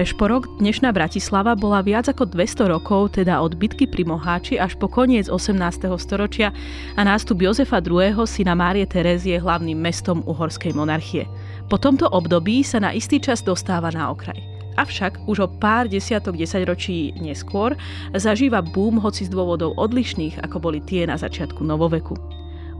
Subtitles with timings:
[0.00, 4.88] Prešporok, dnešná Bratislava, bola viac ako 200 rokov, teda od bitky pri Moháči až po
[4.88, 5.60] koniec 18.
[6.00, 6.56] storočia
[6.96, 8.24] a nástup Jozefa II.
[8.24, 11.28] syna Márie Terézie hlavným mestom uhorskej monarchie.
[11.68, 14.40] Po tomto období sa na istý čas dostáva na okraj.
[14.80, 17.76] Avšak už o pár desiatok desaťročí neskôr
[18.16, 22.16] zažíva boom hoci z dôvodov odlišných, ako boli tie na začiatku novoveku.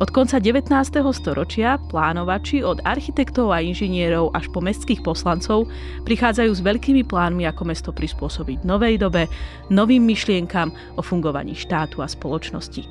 [0.01, 0.73] Od konca 19.
[1.13, 5.69] storočia plánovači od architektov a inžinierov až po mestských poslancov
[6.09, 9.29] prichádzajú s veľkými plánmi, ako mesto prispôsobiť novej dobe,
[9.69, 12.89] novým myšlienkam o fungovaní štátu a spoločnosti.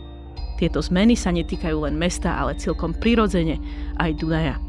[0.61, 3.57] Tieto zmeny sa netýkajú len mesta, ale celkom prirodzene
[3.97, 4.61] aj Dunaja.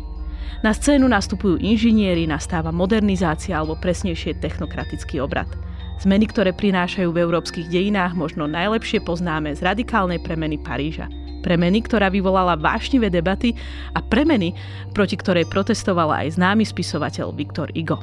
[0.65, 5.53] Na scénu nastupujú inžinieri, nastáva modernizácia alebo presnejšie technokratický obrad.
[6.01, 11.05] Zmeny, ktoré prinášajú v európskych dejinách, možno najlepšie poznáme z radikálnej premeny Paríža–
[11.41, 13.57] Premeny, ktorá vyvolala vášnivé debaty
[13.97, 14.53] a premeny,
[14.93, 18.01] proti ktorej protestovala aj známy spisovateľ Viktor Igo.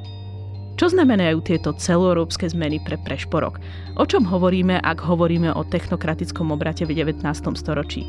[0.77, 3.57] Čo znamenajú tieto celoeurópske zmeny pre prešporok?
[3.97, 7.25] O čom hovoríme, ak hovoríme o technokratickom obrate v 19.
[7.57, 8.05] storočí?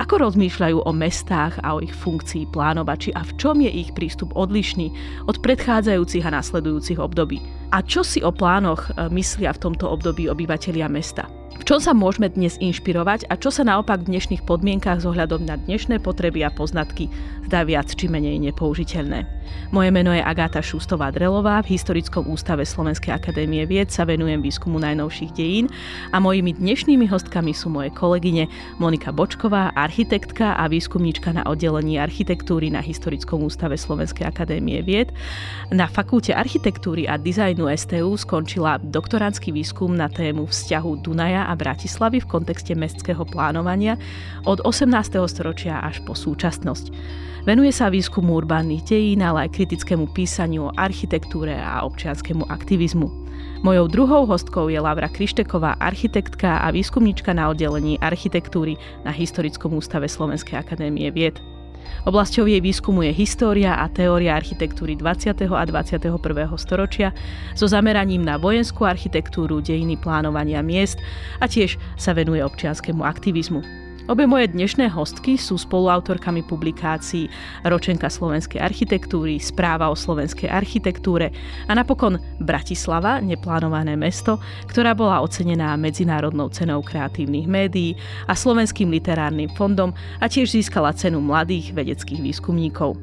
[0.00, 4.32] Ako rozmýšľajú o mestách a o ich funkcii plánovači a v čom je ich prístup
[4.32, 4.88] odlišný
[5.28, 7.44] od predchádzajúcich a nasledujúcich období?
[7.76, 11.28] A čo si o plánoch e, myslia v tomto období obyvatelia mesta?
[11.56, 15.48] V čom sa môžeme dnes inšpirovať a čo sa naopak v dnešných podmienkach s ohľadom
[15.48, 17.08] na dnešné potreby a poznatky
[17.46, 19.36] zdá viac či menej nepoužiteľné.
[19.70, 25.30] Moje meno je Agáta Šustová-Drelová, v Historickom ústave Slovenskej akadémie vied sa venujem výskumu najnovších
[25.34, 25.70] dejín
[26.10, 28.50] a mojimi dnešnými hostkami sú moje kolegyne
[28.82, 35.14] Monika Bočková, architektka a výskumníčka na oddelení architektúry na Historickom ústave Slovenskej akadémie vied.
[35.70, 42.22] Na Fakulte architektúry a dizajnu STU skončila doktorantský výskum na tému vzťahu Dunaja a Bratislavy
[42.22, 43.94] v kontexte mestského plánovania
[44.42, 44.90] od 18.
[45.30, 46.90] storočia až po súčasnosť.
[47.46, 53.06] Venuje sa výskumu urbánnych dejín, ale aj kritickému písaniu o architektúre a občianskému aktivizmu.
[53.62, 58.74] Mojou druhou hostkou je Laura Krišteková, architektka a výskumnička na oddelení architektúry
[59.06, 61.38] na Historickom ústave Slovenskej akadémie vied.
[62.02, 65.46] Oblasťou jej výskumu je história a teória architektúry 20.
[65.46, 66.18] a 21.
[66.58, 67.14] storočia
[67.54, 70.98] so zameraním na vojenskú architektúru, dejiny plánovania miest
[71.38, 73.85] a tiež sa venuje občianskému aktivizmu.
[74.06, 77.26] Obe moje dnešné hostky sú spoluautorkami publikácií
[77.66, 81.34] Ročenka slovenskej architektúry, Správa o slovenskej architektúre
[81.66, 84.38] a napokon Bratislava, neplánované mesto,
[84.70, 87.98] ktorá bola ocenená Medzinárodnou cenou kreatívnych médií
[88.30, 89.90] a Slovenským literárnym fondom
[90.22, 92.94] a tiež získala cenu mladých vedeckých výskumníkov.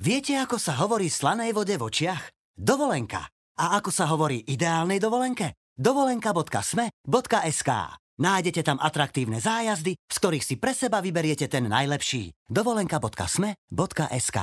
[0.00, 2.32] Viete, ako sa hovorí slanej vode v očiach?
[2.56, 3.33] Dovolenka.
[3.54, 5.54] A ako sa hovorí ideálnej dovolenke?
[5.74, 7.70] dovolenka.sme.sk
[8.14, 12.30] Nájdete tam atraktívne zájazdy, z ktorých si pre seba vyberiete ten najlepší.
[12.46, 14.38] dovolenka.sme.sk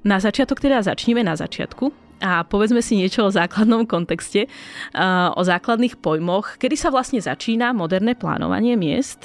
[0.00, 4.44] Na začiatok teda začneme na začiatku a povedzme si niečo o základnom kontexte,
[5.32, 9.24] o základných pojmoch, kedy sa vlastne začína moderné plánovanie miest,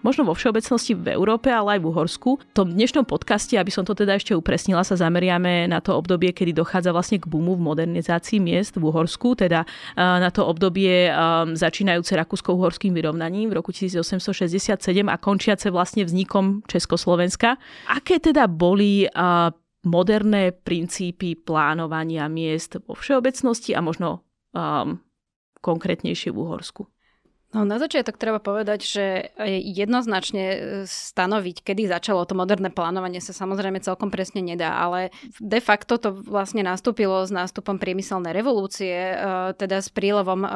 [0.00, 2.30] možno vo všeobecnosti v Európe, ale aj v Uhorsku.
[2.40, 6.32] V tom dnešnom podcaste, aby som to teda ešte upresnila, sa zameriame na to obdobie,
[6.32, 11.12] kedy dochádza vlastne k boomu v modernizácii miest v Uhorsku, teda na to obdobie
[11.52, 14.72] začínajúce rakúsko-uhorským vyrovnaním v roku 1867
[15.04, 17.60] a končiace vlastne vznikom Československa.
[17.92, 19.04] Aké teda boli
[19.86, 24.98] moderné princípy plánovania miest vo všeobecnosti a možno um,
[25.62, 26.82] konkrétnejšie v Uhorsku.
[27.54, 29.04] No na začiatok treba povedať, že
[29.62, 35.62] jednoznačne e, stanoviť, kedy začalo to moderné plánovanie sa samozrejme celkom presne nedá, ale de
[35.62, 39.14] facto to vlastne nastúpilo s nástupom priemyselnej revolúcie, e,
[39.54, 40.48] teda s prílevom e,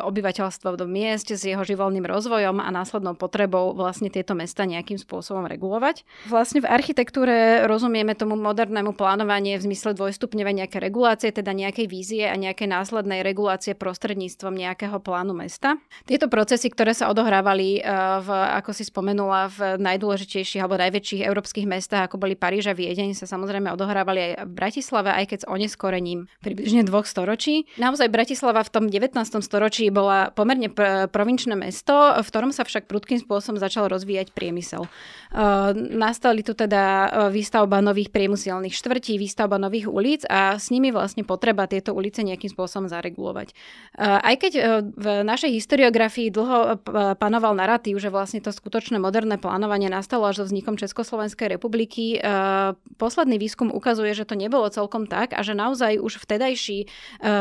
[0.00, 5.44] obyvateľstva do miest, s jeho živolným rozvojom a následnou potrebou vlastne tieto mesta nejakým spôsobom
[5.44, 6.08] regulovať.
[6.32, 12.24] Vlastne v architektúre rozumieme tomu modernému plánovanie v zmysle dvojstupňovej nejaké regulácie, teda nejakej vízie
[12.24, 15.76] a nejakej následnej regulácie prostredníctvom nejakého plánu mesta.
[16.08, 17.82] Tieto procesy, ktoré sa odohrávali,
[18.22, 23.18] v, ako si spomenula, v najdôležitejších alebo najväčších európskych mestách, ako boli Paríž a Viedeň,
[23.18, 27.66] sa samozrejme odohrávali aj v Bratislave, aj keď s oneskorením približne dvoch storočí.
[27.74, 29.18] Naozaj Bratislava v tom 19.
[29.42, 34.86] storočí bola pomerne pr- provinčné mesto, v ktorom sa však prudkým spôsobom začal rozvíjať priemysel.
[35.34, 41.26] Uh, nastali tu teda výstavba nových priemyselných štvrtí, výstavba nových ulic a s nimi vlastne
[41.26, 43.50] potreba tieto ulice nejakým spôsobom zaregulovať.
[43.98, 44.52] Aj keď
[44.94, 46.80] v našej historiografii dlho
[47.16, 52.18] panoval narratív, že vlastne to skutočné moderné plánovanie nastalo až so vznikom Československej republiky,
[52.98, 56.90] posledný výskum ukazuje, že to nebolo celkom tak a že naozaj už vtedajší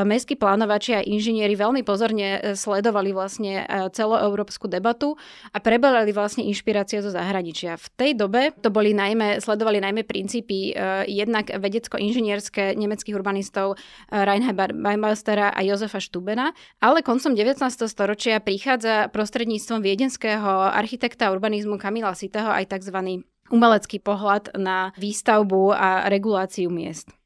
[0.05, 5.17] mestskí plánovači a inžinieri veľmi pozorne sledovali vlastne celoeurópsku debatu
[5.49, 7.81] a preberali vlastne inšpirácie zo zahraničia.
[7.81, 10.77] V tej dobe to boli najmä, sledovali najmä princípy
[11.09, 13.75] jednak vedecko-inžinierské nemeckých urbanistov
[14.13, 17.57] Reinharda Weinbaustera a Josefa Stubena, ale koncom 19.
[17.89, 23.25] storočia prichádza prostredníctvom viedenského architekta urbanizmu Kamila Siteho aj tzv.
[23.49, 27.16] umelecký pohľad na výstavbu a reguláciu miest.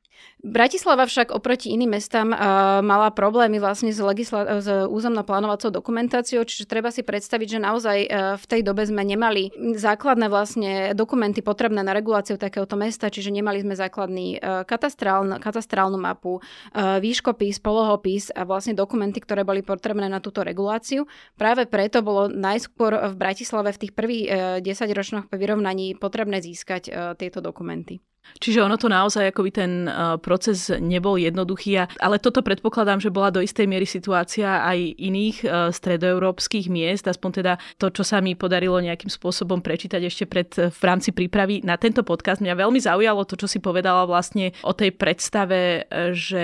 [0.41, 6.65] Bratislava však oproti iným mestám uh, mala problémy vlastne s, legisla- s územno-plánovacou dokumentáciou, čiže
[6.65, 8.09] treba si predstaviť, že naozaj uh,
[8.41, 13.61] v tej dobe sme nemali základné vlastne dokumenty potrebné na reguláciu takéhoto mesta, čiže nemali
[13.61, 20.09] sme základný uh, katastrálnu, katastrálnu mapu, uh, výškopis, polohopis a vlastne dokumenty, ktoré boli potrebné
[20.09, 21.05] na túto reguláciu.
[21.37, 26.83] Práve preto bolo najskôr v Bratislave v tých prvých uh, 10 ročných vyrovnaní potrebné získať
[26.89, 28.01] uh, tieto dokumenty.
[28.41, 33.29] Čiže ono to naozaj, akoby ten uh, proces nebol jednoduchý, ale toto predpokladám, že bola
[33.29, 38.33] do istej miery situácia aj iných uh, stredoeurópskych miest, aspoň teda to, čo sa mi
[38.33, 42.41] podarilo nejakým spôsobom prečítať ešte pred, v rámci prípravy na tento podcast.
[42.41, 45.85] Mňa veľmi zaujalo to, čo si povedala vlastne o tej predstave,
[46.15, 46.43] že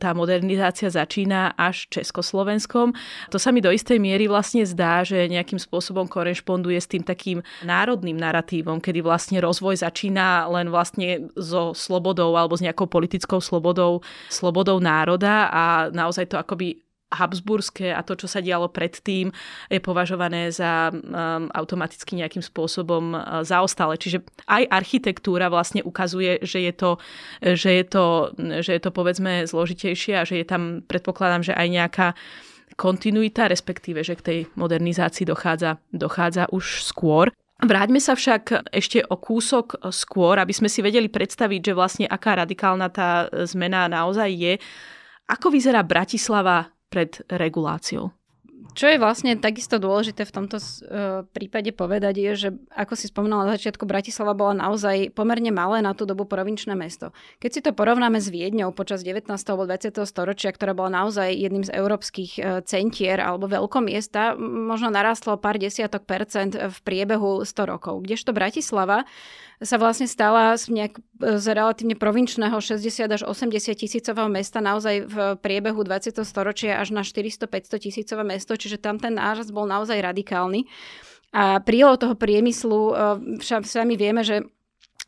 [0.00, 2.96] tá modernizácia začína až Československom.
[3.34, 7.44] To sa mi do istej miery vlastne zdá, že nejakým spôsobom korešponduje s tým takým
[7.66, 14.00] národným narratívom, kedy vlastne rozvoj začína len vlastne so slobodou alebo s nejakou politickou slobodou,
[14.32, 16.84] slobodou národa a naozaj to akoby
[17.14, 19.30] habsburské a to, čo sa dialo predtým,
[19.70, 23.94] je považované za um, automaticky nejakým spôsobom uh, zaostalé.
[23.96, 26.90] Čiže aj architektúra vlastne ukazuje, že je to,
[27.40, 28.06] že je to,
[28.60, 32.08] že je to povedzme zložitejšie a že je tam, predpokladám, že aj nejaká
[32.74, 37.30] kontinuita, respektíve, že k tej modernizácii dochádza, dochádza už skôr.
[37.64, 42.44] Vráťme sa však ešte o kúsok skôr, aby sme si vedeli predstaviť, že vlastne aká
[42.44, 44.54] radikálna tá zmena naozaj je.
[45.32, 48.12] Ako vyzerá Bratislava pred reguláciou?
[48.74, 53.46] Čo je vlastne takisto dôležité v tomto uh, prípade povedať je, že ako si spomínala
[53.46, 57.14] na začiatku, Bratislava bola naozaj pomerne malé na tú dobu provinčné mesto.
[57.38, 59.30] Keď si to porovnáme s Viedňou počas 19.
[59.30, 59.94] alebo 20.
[60.02, 66.02] storočia, ktorá bola naozaj jedným z európskych uh, centier alebo veľkomiesta, možno narastlo pár desiatok
[66.02, 68.02] percent v priebehu 100 rokov.
[68.02, 69.06] Kdežto Bratislava
[69.64, 75.16] sa vlastne stala z, nejak, z relatívne provinčného 60 až 80 tisícového mesta naozaj v
[75.40, 76.14] priebehu 20.
[76.22, 80.68] storočia až na 400-500 tisícové mesto, čiže tam ten nárast bol naozaj radikálny.
[81.34, 82.96] A prílov toho priemyslu, eh,
[83.42, 84.46] však sami vieme, že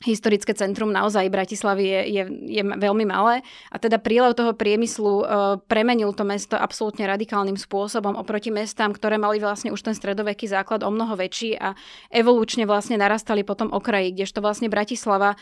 [0.04, 2.22] historické centrum naozaj Bratislavy je, je,
[2.60, 3.40] je veľmi malé
[3.72, 5.24] a teda prílev toho priemyslu e,
[5.64, 10.84] premenil to mesto absolútne radikálnym spôsobom oproti mestám, ktoré mali vlastne už ten stredoveký základ
[10.84, 11.72] o mnoho väčší a
[12.12, 15.36] evolučne vlastne narastali potom okraji, kdežto vlastne Bratislava e,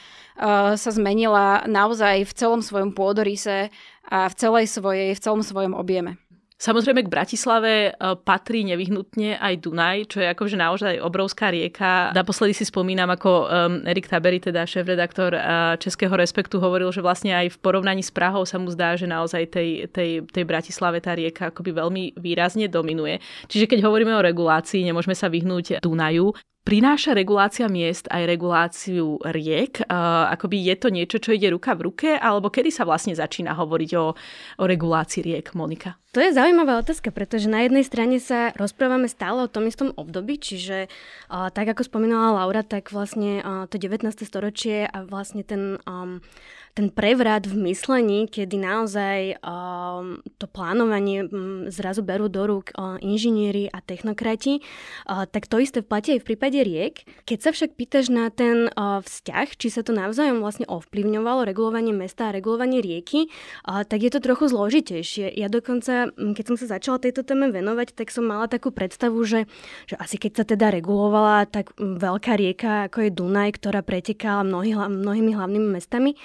[0.78, 3.74] sa zmenila naozaj v celom svojom pôdorise
[4.06, 6.23] a v celej svojej, v celom svojom objeme.
[6.64, 12.08] Samozrejme k Bratislave e, patrí nevyhnutne aj Dunaj, čo je akože naozaj obrovská rieka.
[12.16, 13.52] Naposledy si spomínam, ako
[13.84, 15.42] Erik Tabery, teda šéf-redaktor uh,
[15.76, 19.52] Českého respektu, hovoril, že vlastne aj v porovnaní s Prahou sa mu zdá, že naozaj
[19.52, 23.20] tej, tej, tej Bratislave tá rieka akoby veľmi výrazne dominuje.
[23.50, 26.32] Čiže keď hovoríme o regulácii, nemôžeme sa vyhnúť Dunaju.
[26.64, 29.84] Prináša regulácia miest aj reguláciu riek?
[29.84, 32.16] Uh, akoby je to niečo, čo ide ruka v ruke?
[32.16, 34.16] Alebo kedy sa vlastne začína hovoriť o,
[34.56, 36.00] o regulácii riek, Monika?
[36.16, 40.40] To je zaujímavá otázka, pretože na jednej strane sa rozprávame stále o tom istom období,
[40.40, 40.88] čiže
[41.28, 44.08] uh, tak ako spomínala Laura, tak vlastne uh, to 19.
[44.24, 46.24] storočie a vlastne ten um,
[46.74, 52.98] ten prevrat v myslení, kedy naozaj um, to plánovanie um, zrazu berú do rúk uh,
[52.98, 54.58] inžinieri a technokrati,
[55.06, 57.06] uh, tak to isté platí aj v prípade riek.
[57.30, 61.94] Keď sa však pýtaš na ten uh, vzťah, či sa to navzájom vlastne ovplyvňovalo regulovanie
[61.94, 63.30] mesta a regulovanie rieky,
[63.70, 65.30] uh, tak je to trochu zložitejšie.
[65.30, 69.46] Ja dokonca, keď som sa začala tejto téme venovať, tak som mala takú predstavu, že,
[69.86, 74.74] že asi keď sa teda regulovala tak veľká rieka, ako je Dunaj, ktorá pretekala mnohý,
[74.74, 76.18] mnohými hlavnými mestami,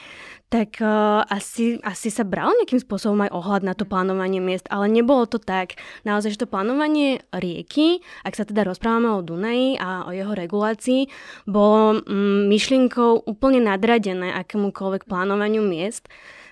[0.49, 4.89] tak uh, asi, asi sa bral nejakým spôsobom aj ohľad na to plánovanie miest, ale
[4.89, 5.77] nebolo to tak.
[6.09, 11.05] Naozaj, že to plánovanie rieky, ak sa teda rozprávame o Dunaji a o jeho regulácii,
[11.45, 16.09] bolo mm, myšlienkou úplne nadradené akémukoľvek plánovaniu miest.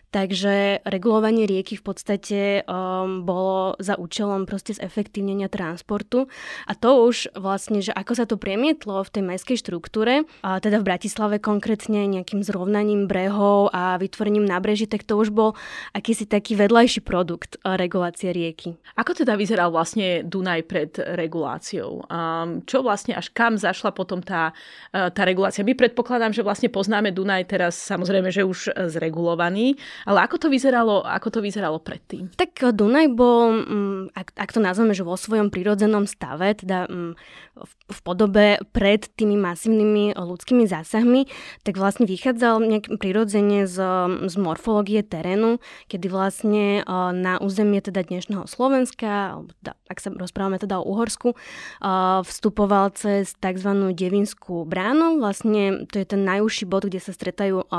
[0.08, 6.32] Takže regulovanie rieky v podstate um, bolo za účelom proste zefektívnenia transportu
[6.64, 10.80] a to už vlastne, že ako sa to premietlo v tej mestskej štruktúre, a teda
[10.80, 15.60] v Bratislave konkrétne nejakým zrovnaním brehov a vytvorením nábreží, tak to už bol
[15.92, 18.80] akýsi taký vedľajší produkt regulácie rieky.
[18.96, 22.08] Ako teda vyzeral vlastne Dunaj pred reguláciou?
[22.08, 24.56] Um, čo vlastne až kam zašla potom tá,
[24.96, 25.68] uh, tá regulácia?
[25.68, 31.02] My predpokladám, že vlastne poznáme Dunaj teraz samozrejme, že už zregulovaný, ale ako to vyzeralo,
[31.02, 32.30] ako to vyzeralo predtým?
[32.36, 36.86] Tak eh, Dunaj bol, mm, ak, ak to nazveme, že vo svojom prírodzenom stave, teda
[36.86, 37.14] mm,
[37.58, 41.26] v, v podobe pred tými masívnymi ľudskými zásahmi,
[41.66, 43.78] tak vlastne vychádzal nejak prirodzene z,
[44.28, 50.60] z morfológie terénu, kedy vlastne eh, na územie teda dnešného Slovenska, teda, ak sa rozprávame
[50.60, 53.70] teda o Uhorsku, eh, vstupoval cez tzv.
[53.98, 55.22] Devinskú bránu.
[55.22, 57.70] Vlastne to je ten najúžší bod, kde sa stretajú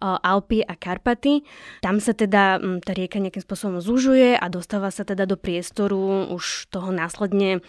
[0.00, 1.35] Alpy a Karpaty.
[1.82, 6.30] Tam sa teda mm, tá rieka nejakým spôsobom zužuje a dostáva sa teda do priestoru
[6.30, 7.64] už toho následne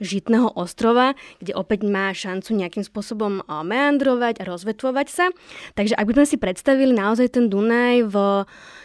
[0.00, 1.12] žitného ostrova,
[1.44, 5.28] kde opäť má šancu nejakým spôsobom meandrovať a rozvetvovať sa.
[5.76, 8.16] Takže ak by sme si predstavili naozaj ten Dunaj v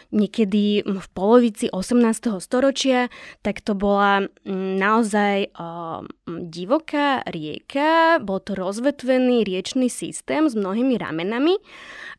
[0.08, 2.40] niekedy v polovici 18.
[2.40, 3.12] storočia,
[3.44, 5.52] tak to bola naozaj
[6.48, 11.60] divoká rieka, bol to rozvetvený riečný systém s mnohými ramenami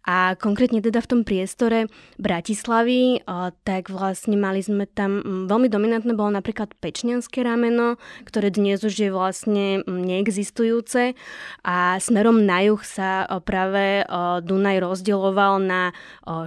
[0.05, 1.89] a konkrétne teda v tom priestore
[2.21, 3.25] Bratislavy,
[3.65, 9.11] tak vlastne mali sme tam, veľmi dominantné bolo napríklad Pečnianské rameno, ktoré dnes už je
[9.11, 11.19] vlastne neexistujúce.
[11.67, 14.07] A smerom na juh sa práve
[14.39, 15.91] Dunaj rozdieloval na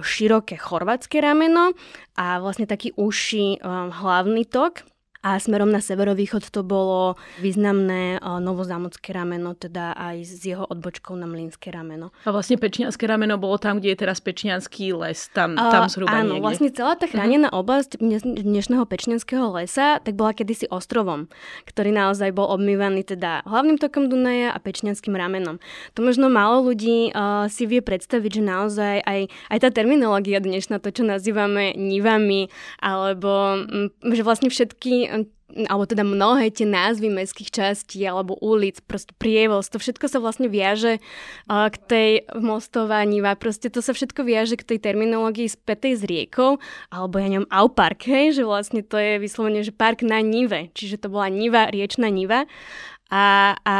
[0.01, 1.77] široké chorvátske rameno,
[2.13, 2.93] a vlastne taký
[3.57, 4.85] um, hlavný tok
[5.23, 11.23] a smerom na severovýchod to bolo významné novozámocké rameno, teda aj s jeho odbočkou na
[11.23, 12.11] Mlínske rameno.
[12.27, 16.35] A vlastne Pečňanské rameno bolo tam, kde je teraz Pečňanský les, tam, tam zhruba Áno,
[16.35, 16.43] niekde.
[16.43, 17.63] vlastne celá tá chránená uh-huh.
[17.63, 18.03] oblasť
[18.43, 21.31] dnešného Pečňanského lesa, tak bola kedysi ostrovom,
[21.71, 25.63] ktorý naozaj bol obmývaný teda hlavným tokom Dunaja a Pečňanským ramenom.
[25.95, 29.19] To možno málo ľudí uh, si vie predstaviť, že naozaj aj,
[29.55, 32.51] aj tá terminológia dnešná, to, čo nazývame nivami,
[32.83, 33.63] alebo
[34.03, 35.12] že vlastne všetky
[35.69, 40.49] alebo teda mnohé tie názvy mestských častí alebo ulic, proste prievoz, to všetko sa vlastne
[40.49, 40.97] viaže
[41.47, 46.57] k tej mostovaní a proste to sa všetko viaže k tej terminológii spätej s riekou,
[46.89, 51.05] alebo ja neviem, Aupark, hej, že vlastne to je vyslovene, že park na Nive, čiže
[51.05, 52.49] to bola Niva, riečna Niva
[53.13, 53.75] a, a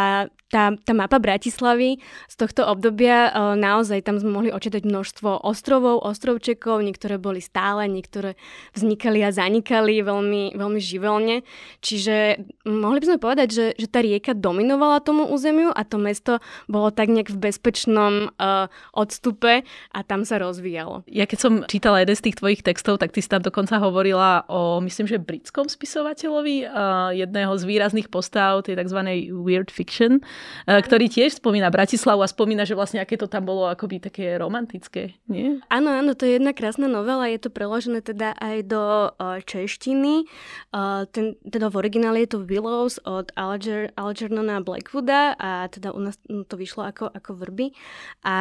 [0.54, 1.98] tá, tá mapa Bratislavy
[2.30, 7.90] z tohto obdobia e, naozaj tam sme mohli očítať množstvo ostrovov, ostrovčekov, niektoré boli stále,
[7.90, 8.38] niektoré
[8.78, 11.42] vznikali a zanikali veľmi, veľmi živelne.
[11.82, 16.38] Čiže mohli by sme povedať, že, že tá rieka dominovala tomu územiu a to mesto
[16.70, 21.02] bolo tak nejak v bezpečnom uh, odstupe a tam sa rozvíjalo.
[21.10, 24.46] Ja keď som čítala jeden z tých tvojich textov, tak ty si tam dokonca hovorila
[24.46, 29.23] o, myslím, že britskom spisovateľovi, uh, jedného z výrazných postav tej tzv.
[29.32, 30.24] Weird fiction,
[30.64, 34.40] E, ktorý tiež spomína Bratislavu a spomína, že vlastne aké to tam bolo akoby také
[34.40, 35.60] romantické, nie?
[35.68, 40.24] Áno, áno, to je jedna krásna novela, je to preložené teda aj do uh, češtiny.
[40.72, 46.00] Uh, ten, teda v origináli je to Willows od Alger, Algernona Blackwooda a teda u
[46.00, 46.16] nás
[46.48, 47.76] to vyšlo ako, ako vrby.
[48.24, 48.38] A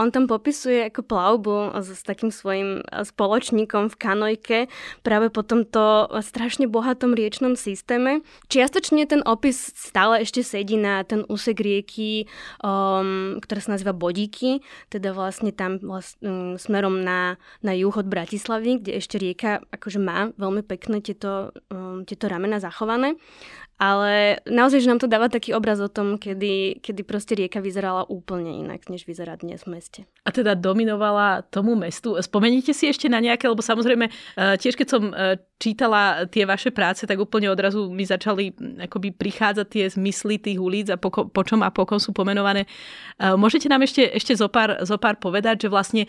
[0.00, 4.58] on tam popisuje ako plavbu s, s takým svojim spoločníkom v kanojke
[5.04, 8.24] práve po tomto strašne bohatom riečnom systéme.
[8.48, 12.26] Čiastočne ten opis stále ešte sedí na ten úsek rieky,
[12.66, 14.58] um, ktorá sa nazýva Bodíky,
[14.90, 20.02] teda vlastne tam vlast, um, smerom na, na juh od Bratislavy, kde ešte rieka akože
[20.02, 23.14] má veľmi pekné tieto, um, tieto ramena zachované.
[23.74, 28.06] Ale naozaj, že nám to dáva taký obraz o tom, kedy, kedy proste rieka vyzerala
[28.06, 30.00] úplne inak, než vyzerá dnes v meste.
[30.22, 32.14] A teda dominovala tomu mestu.
[32.14, 36.70] Spomeníte si ešte na nejaké, lebo samozrejme eh, tiež keď som eh, čítala tie vaše
[36.70, 41.10] práce, tak úplne odrazu mi začali hm, akoby prichádzať tie zmysly tých ulic a po,
[41.10, 42.70] po čom a po kom sú pomenované.
[43.18, 46.06] Eh, môžete nám ešte, ešte zopár, zopár povedať, že vlastne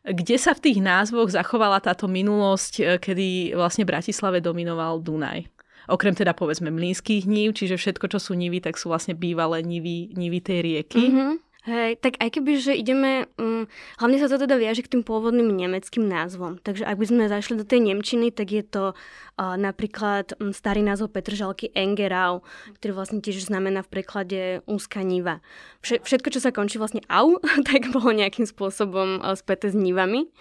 [0.00, 5.59] kde sa v tých názvoch zachovala táto minulosť, kedy vlastne Bratislave dominoval Dunaj?
[5.90, 10.14] Okrem teda povedzme mlínskych nív, čiže všetko, čo sú nivy, tak sú vlastne bývalé nivy,
[10.14, 11.02] nivy tej rieky.
[11.10, 11.50] Mm-hmm.
[11.68, 13.68] Hej, tak aj keby, že ideme, um,
[14.00, 16.56] hlavne sa to teda viaže k tým pôvodným nemeckým názvom.
[16.56, 20.80] Takže ak by sme zašli do tej Nemčiny, tak je to uh, napríklad um, starý
[20.80, 22.40] názov Petržalky Engerau,
[22.80, 25.44] ktorý vlastne tiež znamená v preklade úzka niva.
[25.84, 27.36] Vše, všetko, čo sa končí vlastne au,
[27.68, 30.32] tak bolo nejakým spôsobom uh, späté s nivami.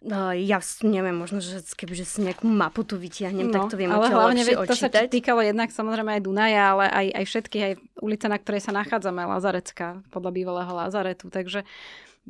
[0.00, 3.92] Uh, ja neviem, možno, že kebyže si nejakú mapu tu vytiahnem, no, tak to viem
[3.92, 8.24] ale hlavne to sa týkalo jednak samozrejme aj Dunaja, ale aj, aj všetkých, aj ulice,
[8.32, 11.68] na ktorej sa nachádzame, Lazarecka, podľa bývalého Lazaretu, takže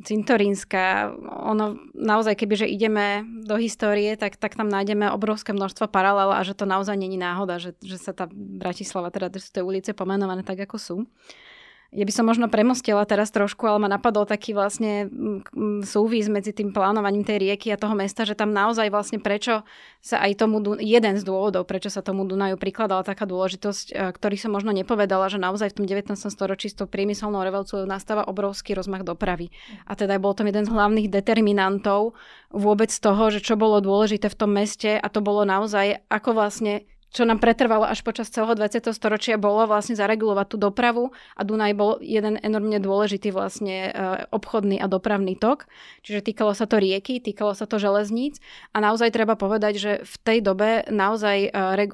[0.03, 6.43] Cintorínska, ono naozaj, kebyže ideme do histórie, tak, tak tam nájdeme obrovské množstvo paralel a
[6.47, 10.43] že to naozaj není náhoda, že, že sa tá Bratislava, teda sú tie ulice pomenované
[10.43, 10.97] tak, ako sú.
[11.91, 16.31] Ja by som možno premostila teraz trošku, ale ma napadol taký vlastne mm, mm, súvis
[16.31, 19.67] medzi tým plánovaním tej rieky a toho mesta, že tam naozaj vlastne prečo
[19.99, 24.35] sa aj tomu, jeden z dôvodov, prečo sa tomu Dunaju prikladala taká dôležitosť, e, ktorý
[24.39, 26.15] som možno nepovedala, že naozaj v tom 19.
[26.31, 29.51] storočí s tou priemyselnou revolúciou nastáva obrovský rozmach dopravy.
[29.83, 32.15] A teda bol to jeden z hlavných determinantov
[32.55, 36.87] vôbec toho, že čo bolo dôležité v tom meste a to bolo naozaj, ako vlastne
[37.11, 38.87] čo nám pretrvalo až počas celého 20.
[38.95, 41.03] storočia, bolo vlastne zaregulovať tú dopravu
[41.35, 45.67] a Dunaj bol jeden enormne dôležitý vlastne e, obchodný a dopravný tok.
[46.07, 48.39] Čiže týkalo sa to rieky, týkalo sa to železníc
[48.71, 51.49] a naozaj treba povedať, že v tej dobe naozaj e,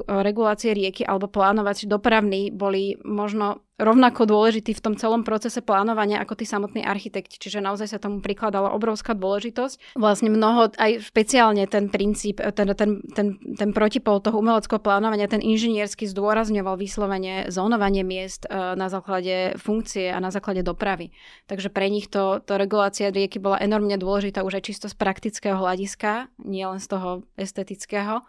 [0.06, 6.34] regulácie rieky alebo plánovať dopravný boli možno rovnako dôležitý v tom celom procese plánovania ako
[6.34, 7.38] tí samotní architekti.
[7.38, 9.94] Čiže naozaj sa tomu prikladala obrovská dôležitosť.
[9.94, 15.46] Vlastne mnoho, aj špeciálne ten princíp, ten, ten, ten, ten protipol toho umeleckého plánovania, ten
[15.46, 21.14] inžiniersky zdôrazňoval vyslovene zónovanie miest e, na základe funkcie a na základe dopravy.
[21.46, 25.54] Takže pre nich to, to regulácia rieky bola enormne dôležitá už aj čisto z praktického
[25.54, 28.26] hľadiska, nie len z toho estetického.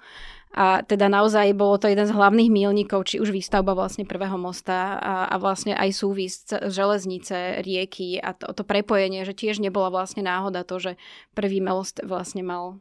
[0.57, 4.97] A teda naozaj bolo to jeden z hlavných mílnikov, či už výstavba vlastne prvého mosta
[4.97, 10.25] a, a vlastne aj súvis železnice, rieky a to, to prepojenie, že tiež nebola vlastne
[10.25, 10.93] náhoda to, že
[11.37, 12.81] prvý most vlastne mal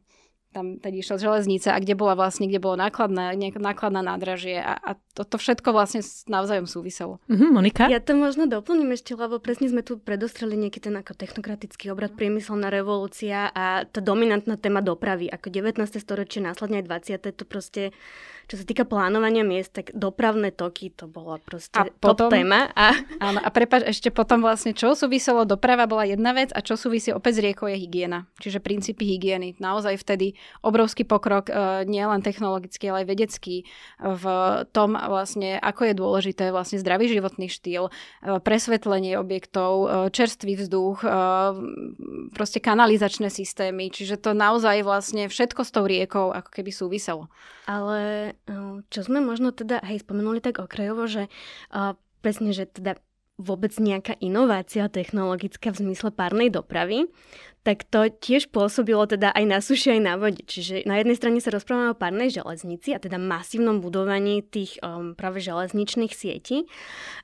[0.56, 4.92] tam tedy išla železnica a kde bola vlastne, kde bolo nákladná, nákladná nádražie a, a
[5.14, 7.20] to, to všetko vlastne navzájom súviselo.
[7.28, 7.84] Mm-hmm, Monika?
[7.92, 12.16] Ja to možno doplním ešte, lebo presne sme tu predostreli nejaký ten ako technokratický obrad,
[12.16, 15.84] priemyselná revolúcia a tá dominantná téma dopravy, ako 19.
[16.00, 16.86] storočie, následne aj
[17.22, 17.38] 20.
[17.38, 17.84] to proste
[18.48, 22.72] čo sa týka plánovania miest, tak dopravné toky to bola proste a potom, top téma.
[22.80, 22.96] A...
[23.20, 27.12] Áno, a prepáč, ešte potom vlastne, čo súviselo, doprava bola jedna vec a čo súvisí
[27.12, 28.24] opäť s riekou je hygiena.
[28.40, 29.60] Čiže princípy hygieny.
[29.60, 33.66] Naozaj vtedy obrovský pokrok, e, nielen technologický, ale aj vedecký e,
[34.00, 34.26] v
[34.72, 41.04] tom vlastne, ako je dôležité vlastne zdravý životný štýl, e, presvetlenie objektov, čerstvý vzduch,
[42.32, 43.92] proste kanalizačné systémy.
[43.92, 47.28] Čiže to naozaj vlastne všetko s tou riekou ako keby súviselo.
[47.68, 48.32] Ale
[48.94, 51.32] čo sme možno teda, hej, spomenuli tak okrajovo, že
[52.22, 53.00] presne, že teda
[53.38, 57.06] vôbec nejaká inovácia technologická v zmysle párnej dopravy,
[57.68, 60.40] tak to tiež pôsobilo teda aj na suši, aj na vode.
[60.40, 65.12] Čiže na jednej strane sa rozprávame o párnej železnici a teda masívnom budovaní tých um,
[65.20, 66.64] práve železničných sietí,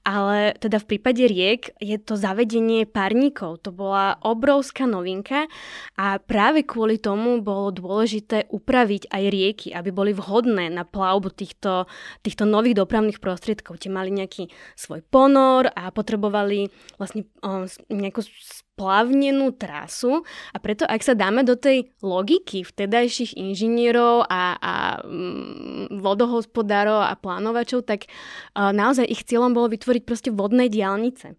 [0.04, 3.64] ale teda v prípade riek je to zavedenie párnikov.
[3.64, 5.48] To bola obrovská novinka
[5.96, 11.88] a práve kvôli tomu bolo dôležité upraviť aj rieky, aby boli vhodné na plavbu týchto,
[12.20, 13.80] týchto nových dopravných prostriedkov.
[13.80, 16.68] Tie mali nejaký svoj ponor a potrebovali
[17.00, 18.28] vlastne um, nejakú
[18.74, 24.74] splavnenú trasu a preto ak sa dáme do tej logiky vtedajších inžinierov a, a
[25.06, 31.38] mm, vodohospodárov a plánovačov, tak uh, naozaj ich cieľom bolo vytvoriť proste vodné diálnice.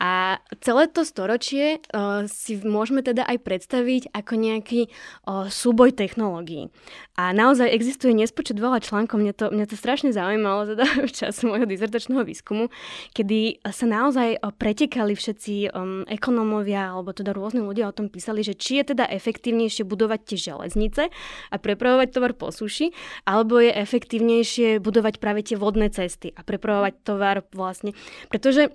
[0.00, 6.72] A celé to storočie uh, si môžeme teda aj predstaviť ako nejaký uh, súboj technológií.
[7.20, 11.44] A naozaj existuje nespočet veľa článkov, mňa to, mňa to strašne zaujímalo teda v čase
[11.44, 12.72] môjho dizertačného výskumu,
[13.12, 18.40] kedy sa naozaj uh, pretekali všetci um, ekonómovia alebo teda rôzne ľudia o tom písali,
[18.40, 21.12] že či je teda efektívnejšie budovať tie železnice
[21.52, 22.96] a prepravovať tovar po suši,
[23.28, 27.92] alebo je efektívnejšie budovať práve tie vodné cesty a prepravovať tovar vlastne.
[28.32, 28.72] Pretože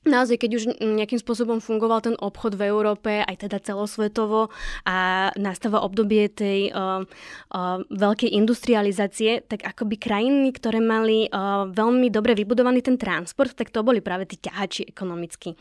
[0.00, 4.48] Naozaj, keď už nejakým spôsobom fungoval ten obchod v Európe, aj teda celosvetovo
[4.88, 12.08] a nastáva obdobie tej uh, uh, veľkej industrializácie, tak akoby krajiny, ktoré mali uh, veľmi
[12.08, 15.52] dobre vybudovaný ten transport, tak to boli práve tí ťahači ekonomicky.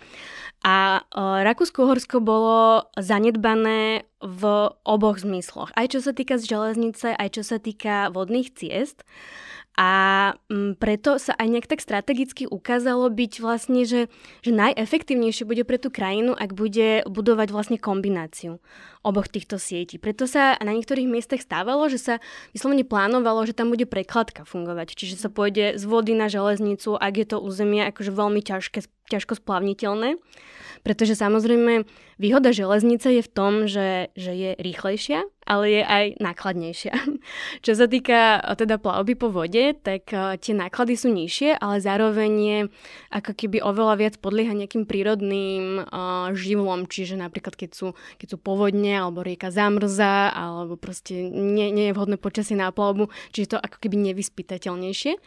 [0.64, 4.44] A uh, Rakúsko-Horsko bolo zanedbané v
[4.88, 5.76] oboch zmysloch.
[5.76, 9.04] Aj čo sa týka železnice, aj čo sa týka vodných ciest.
[9.80, 9.90] A
[10.52, 14.12] mm, preto sa aj nejak tak strategicky ukázalo byť vlastne, že,
[14.44, 18.60] že najefektívnejšie bude pre tú krajinu, ak bude budovať vlastne kombináciu
[19.08, 19.96] oboch týchto sietí.
[19.96, 22.20] Preto sa na niektorých miestach stávalo, že sa
[22.52, 25.00] vyslovene plánovalo, že tam bude prekladka fungovať.
[25.00, 29.42] Čiže sa pôjde z vody na železnicu, ak je to územie akože veľmi ťažké ťažko
[29.42, 30.22] splavniteľné,
[30.86, 31.84] pretože samozrejme
[32.22, 36.94] výhoda železnice je v tom, že, že je rýchlejšia, ale je aj nákladnejšia.
[37.66, 42.60] Čo sa týka teda plavby po vode, tak tie náklady sú nižšie, ale zároveň je
[43.10, 47.88] ako keby oveľa viac podlieha nejakým prírodným uh, živlom, čiže napríklad keď sú,
[48.22, 53.10] keď sú povodne, alebo rieka zamrza, alebo proste nie, nie je vhodné počasie na plavbu,
[53.34, 55.18] čiže to ako keby nevyspytateľnejšie.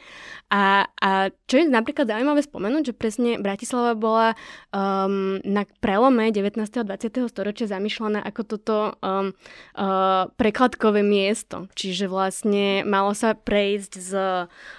[0.54, 1.10] A, a
[1.50, 4.38] čo je napríklad zaujímavé spomenúť, že presne Bratislava bola
[4.70, 6.62] um, na prelome 19.
[6.62, 7.32] a 20.
[7.32, 9.32] storočia zamýšľaná ako toto um,
[9.80, 11.68] uh, prekladkové miesto.
[11.76, 14.12] Čiže vlastne malo sa prejsť z,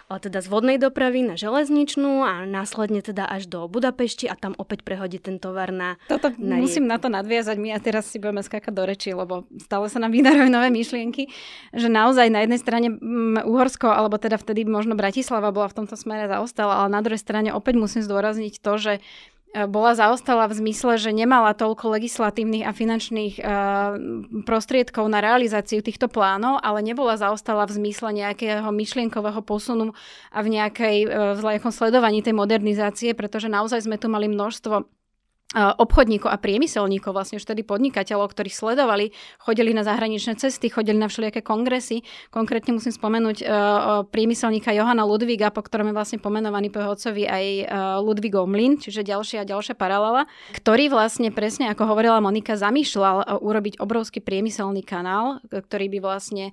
[0.09, 4.85] teda z vodnej dopravy na železničnú a následne teda až do Budapešti a tam opäť
[4.87, 5.95] prehodiť ten tovar na...
[6.07, 9.45] Toto na musím na to nadviazať my a teraz si budeme skákať do reči, lebo
[9.59, 11.29] stále sa nám vydarujú nové myšlienky,
[11.73, 15.95] že naozaj na jednej strane mm, Uhorsko, alebo teda vtedy možno Bratislava bola v tomto
[15.97, 20.57] smere zaostala, ale na druhej strane opäť musím zdôrazniť to, že E, bola zaostala v
[20.57, 23.45] zmysle, že nemala toľko legislatívnych a finančných uh,
[24.49, 29.93] prostriedkov na realizáciu týchto plánov, ale nebola zaostala v zmysle nejakého myšlienkového posunu
[30.33, 30.97] a v nejakej
[31.37, 35.02] uh, sledovaní tej modernizácie, pretože naozaj sme tu mali množstvo
[35.53, 41.07] obchodníkov a priemyselníkov, vlastne už tedy podnikateľov, ktorí sledovali, chodili na zahraničné cesty, chodili na
[41.07, 42.01] všelijaké kongresy.
[42.33, 43.47] Konkrétne musím spomenúť uh,
[44.09, 47.65] priemyselníka Johana Ludviga, po ktorom je vlastne pomenovaný po jeho otcovi aj uh,
[48.01, 50.25] Ludvigov mlyn, čiže ďalšia a ďalšia paralela,
[50.57, 56.51] ktorý vlastne presne, ako hovorila Monika, zamýšľal urobiť obrovský priemyselný kanál, ktorý by vlastne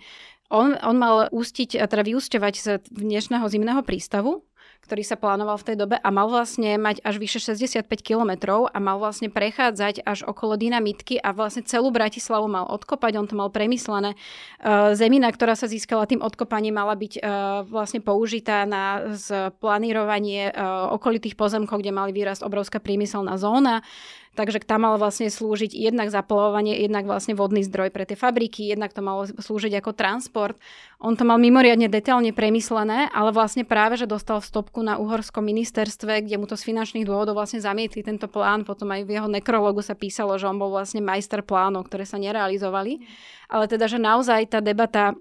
[0.50, 4.42] on, on mal ústiť, teda vyúsťovať z dnešného zimného prístavu,
[4.80, 8.78] ktorý sa plánoval v tej dobe a mal vlastne mať až vyše 65 kilometrov a
[8.82, 13.52] mal vlastne prechádzať až okolo dynamitky a vlastne celú Bratislavu mal odkopať, on to mal
[13.52, 14.14] premyslené.
[14.14, 17.20] E, zemina, ktorá sa získala tým odkopaním, mala byť e,
[17.68, 19.14] vlastne použitá na
[19.60, 20.52] planírovanie e,
[20.96, 23.86] okolitých pozemkov, kde mali výrast obrovská priemyselná zóna
[24.38, 28.94] takže tam mal vlastne slúžiť jednak zaplavovanie, jednak vlastne vodný zdroj pre tie fabriky, jednak
[28.94, 30.54] to malo slúžiť ako transport.
[31.02, 36.24] On to mal mimoriadne detailne premyslené, ale vlastne práve, že dostal stopku na uhorskom ministerstve,
[36.28, 39.82] kde mu to z finančných dôvodov vlastne zamietli tento plán, potom aj v jeho nekrologu
[39.82, 43.02] sa písalo, že on bol vlastne majster plánov, ktoré sa nerealizovali.
[43.50, 45.18] Ale teda, že naozaj tá debata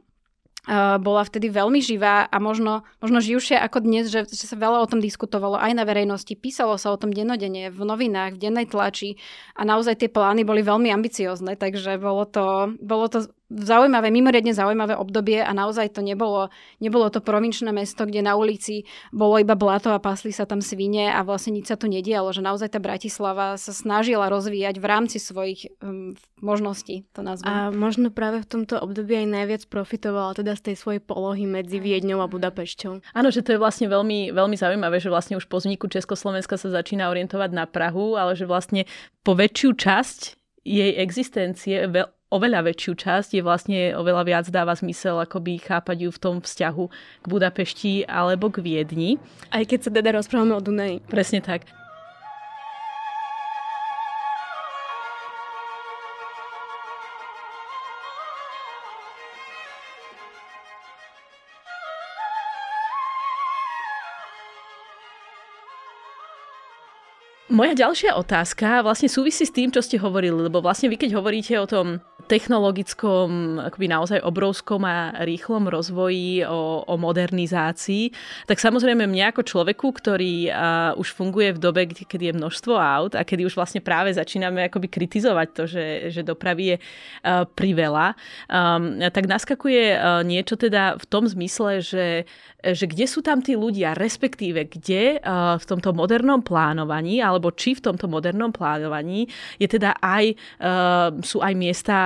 [1.00, 4.90] bola vtedy veľmi živá a možno, možno živšia ako dnes, že, že sa veľa o
[4.90, 9.16] tom diskutovalo aj na verejnosti, písalo sa o tom denodene v novinách, v dennej tlači
[9.56, 14.94] a naozaj tie plány boli veľmi ambiciozne, takže bolo to, bolo to zaujímavé, mimoriadne zaujímavé
[14.94, 19.90] obdobie a naozaj to nebolo, nebolo to provinčné mesto, kde na ulici bolo iba blato
[19.90, 23.58] a pasli sa tam svine a vlastne nič sa tu nedialo, že naozaj tá Bratislava
[23.58, 27.50] sa snažila rozvíjať v rámci svojich um, možností, to nazvem.
[27.50, 31.82] A možno práve v tomto období aj najviac profitovala teda z tej svojej polohy medzi
[31.82, 33.18] Viedňou a Budapešťou.
[33.18, 36.70] Áno, že to je vlastne veľmi, veľmi zaujímavé, že vlastne už po vzniku Československa sa
[36.70, 38.86] začína orientovať na Prahu, ale že vlastne
[39.26, 40.20] po väčšiu časť
[40.70, 41.90] jej existencie
[42.30, 46.86] oveľa väčšiu časť, je vlastne oveľa viac dáva zmysel akoby chápať ju v tom vzťahu
[47.22, 49.18] k Budapešti alebo k Viedni.
[49.50, 51.02] Aj keď sa teda rozprávame o Dunaji.
[51.10, 51.79] Presne tak.
[67.60, 71.60] Moja ďalšia otázka vlastne súvisí s tým, čo ste hovorili, lebo vlastne vy keď hovoríte
[71.60, 72.00] o tom
[72.32, 78.16] technologickom, akoby naozaj obrovskom a rýchlom rozvoji, o, o modernizácii,
[78.48, 83.18] tak samozrejme mňa ako človeku, ktorý uh, už funguje v dobe, kedy je množstvo aut
[83.20, 88.16] a kedy už vlastne práve začíname akoby kritizovať to, že, že dopravy je uh, priveľa,
[88.48, 92.30] um, tak naskakuje uh, niečo teda v tom zmysle, že,
[92.64, 97.76] že kde sú tam tí ľudia, respektíve kde uh, v tomto modernom plánovaní, alebo či
[97.76, 101.98] v tomto modernom plánovaní je teda aj, uh, sú aj miesta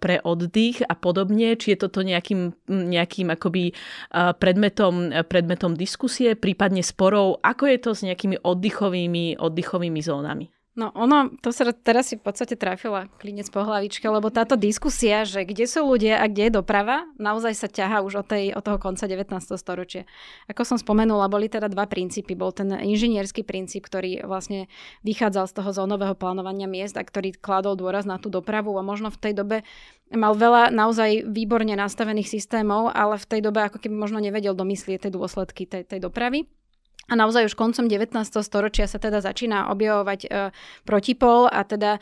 [0.00, 3.72] pre oddych a podobne, či je toto nejakým, nejakým akoby
[4.12, 10.57] predmetom, predmetom diskusie, prípadne sporov, ako je to s nejakými oddychovými, oddychovými zónami?
[10.78, 15.26] No ono, to sa teraz si v podstate trafila klinec po hlavičke, lebo táto diskusia,
[15.26, 18.62] že kde sú ľudia a kde je doprava, naozaj sa ťaha už od, tej, od
[18.62, 19.26] toho konca 19.
[19.58, 20.06] storočia.
[20.46, 22.38] Ako som spomenula, boli teda dva princípy.
[22.38, 24.70] Bol ten inžinierský princíp, ktorý vlastne
[25.02, 29.10] vychádzal z toho zónového plánovania miest a ktorý kladol dôraz na tú dopravu a možno
[29.10, 29.66] v tej dobe
[30.14, 35.10] mal veľa naozaj výborne nastavených systémov, ale v tej dobe ako keby možno nevedel domyslieť
[35.10, 36.46] tie dôsledky tej, tej dopravy.
[37.08, 38.12] A naozaj už koncom 19.
[38.44, 40.52] storočia sa teda začína objavovať e,
[40.84, 42.00] protipol a teda e,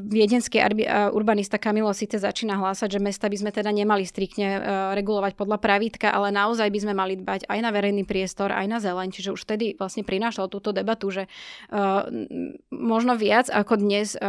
[0.00, 4.48] viedenský arbi, e, urbanista Camilo Sice začína hlásať, že mesta by sme teda nemali striktne
[4.48, 4.60] e,
[4.96, 8.80] regulovať podľa pravítka, ale naozaj by sme mali dbať aj na verejný priestor, aj na
[8.80, 9.12] zeleň.
[9.12, 11.30] Čiže už vtedy vlastne prinášal túto debatu, že e,
[12.72, 14.24] možno viac ako dnes e,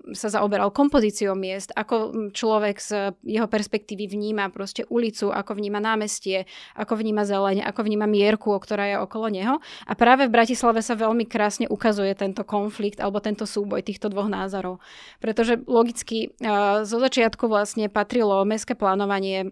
[0.00, 6.48] sa zaoberal kompozíciou miest, ako človek z jeho perspektívy vníma proste ulicu, ako vníma námestie,
[6.80, 9.58] ako vníma zeleň, ako vníma mierku, ktorá je okolo neho.
[9.90, 14.30] A práve v Bratislave sa veľmi krásne ukazuje tento konflikt alebo tento súboj týchto dvoch
[14.30, 14.78] názorov.
[15.18, 16.30] Pretože logicky
[16.86, 19.50] zo začiatku vlastne patrilo mestské plánovanie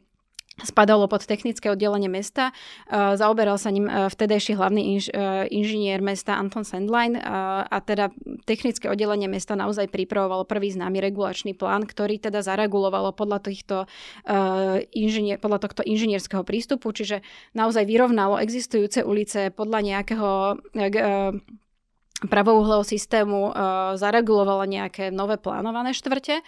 [0.62, 2.50] spadalo pod technické oddelenie mesta.
[2.90, 5.10] Zaoberal sa ním vtedajší hlavný inž,
[5.50, 7.18] inžinier mesta Anton Sandline
[7.66, 8.14] a teda
[8.46, 13.76] technické oddelenie mesta naozaj pripravovalo prvý známy regulačný plán, ktorý teda zaregulovalo podľa, týchto,
[14.94, 17.20] inžinier, podľa tohto inžinierského prístupu, čiže
[17.52, 20.30] naozaj vyrovnalo existujúce ulice podľa nejakého
[22.22, 23.50] pravouhlého systému,
[23.98, 26.38] zaregulovalo nejaké nové plánované štvrte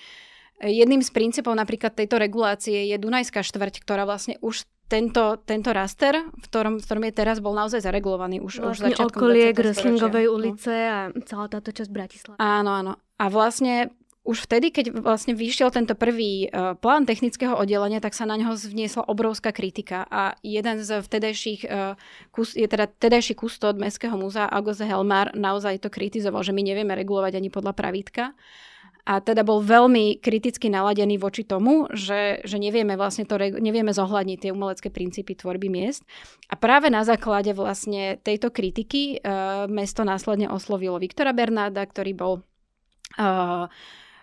[0.62, 6.14] Jedným z princípov napríklad tejto regulácie je Dunajská štvrť, ktorá vlastne už tento, tento raster,
[6.30, 10.26] v ktorom, v ktorom je teraz, bol naozaj zaregulovaný už, vlastne už začiatkom okolie Gröslingovej
[10.28, 12.36] ulice a celá táto časť Bratislava.
[12.38, 12.92] Áno, áno.
[13.16, 13.90] A vlastne
[14.24, 18.56] už vtedy, keď vlastne vyšiel tento prvý uh, plán technického oddelenia, tak sa na neho
[18.56, 21.92] vniesla obrovská kritika a jeden z vtedajších, uh,
[22.32, 26.96] kus, je teda vtedajší kustód Mestského múzea August Helmar naozaj to kritizoval, že my nevieme
[26.96, 28.32] regulovať ani podľa pravítka
[29.04, 34.38] a teda bol veľmi kriticky naladený voči tomu, že, že nevieme vlastne to, nevieme zohľadniť
[34.40, 36.08] tie umelecké princípy tvorby miest.
[36.48, 42.34] A práve na základe vlastne tejto kritiky uh, mesto následne oslovilo Viktora Bernáda, ktorý bol
[43.20, 43.68] uh,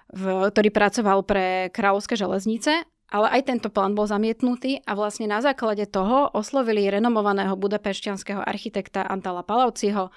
[0.09, 5.43] v, ktorý pracoval pre Kráľovské železnice ale aj tento plán bol zamietnutý a vlastne na
[5.43, 10.15] základe toho oslovili renomovaného budapešťanského architekta Antala Palavciho,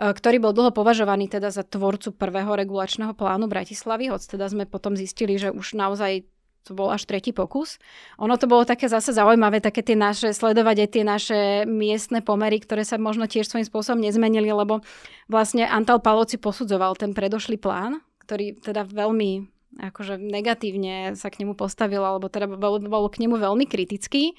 [0.00, 4.96] ktorý bol dlho považovaný teda za tvorcu prvého regulačného plánu Bratislavy, hoď teda sme potom
[4.96, 6.24] zistili, že už naozaj
[6.64, 7.80] to bol až tretí pokus.
[8.20, 12.60] Ono to bolo také zase zaujímavé, také tie naše, sledovať aj tie naše miestne pomery,
[12.60, 14.84] ktoré sa možno tiež svojím spôsobom nezmenili, lebo
[15.28, 19.48] vlastne Antal Paloci posudzoval ten predošlý plán, ktorý teda veľmi
[19.80, 24.34] akože negatívne sa k nemu postavil, alebo teda bol, bol k nemu veľmi kritický.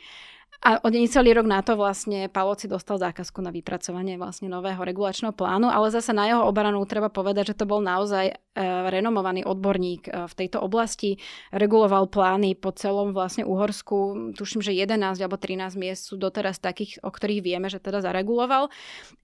[0.61, 5.33] A od celý rok na to vlastne Paloci dostal zákazku na vypracovanie vlastne nového regulačného
[5.33, 8.35] plánu, ale zase na jeho obranu treba povedať, že to bol naozaj e,
[8.93, 11.17] renomovaný odborník e, v tejto oblasti.
[11.49, 14.37] Reguloval plány po celom vlastne Uhorsku.
[14.37, 18.69] Tuším, že 11 alebo 13 miest sú doteraz takých, o ktorých vieme, že teda zareguloval.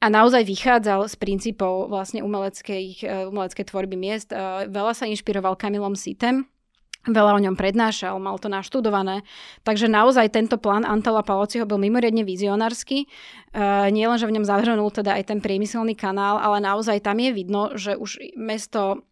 [0.01, 4.33] A naozaj vychádzal z princípov vlastne umeleckej, e, umeleckej tvorby miest.
[4.33, 6.49] E, veľa sa inšpiroval Kamilom Sitem,
[7.07, 9.23] veľa o ňom prednášal, mal to naštudované.
[9.63, 13.07] Takže naozaj tento plán Antala Palociho bol mimoriadne vizionársky.
[13.55, 17.17] Uh, nie len, že v ňom zahrnul teda aj ten priemyselný kanál, ale naozaj tam
[17.17, 19.03] je vidno, že už mesto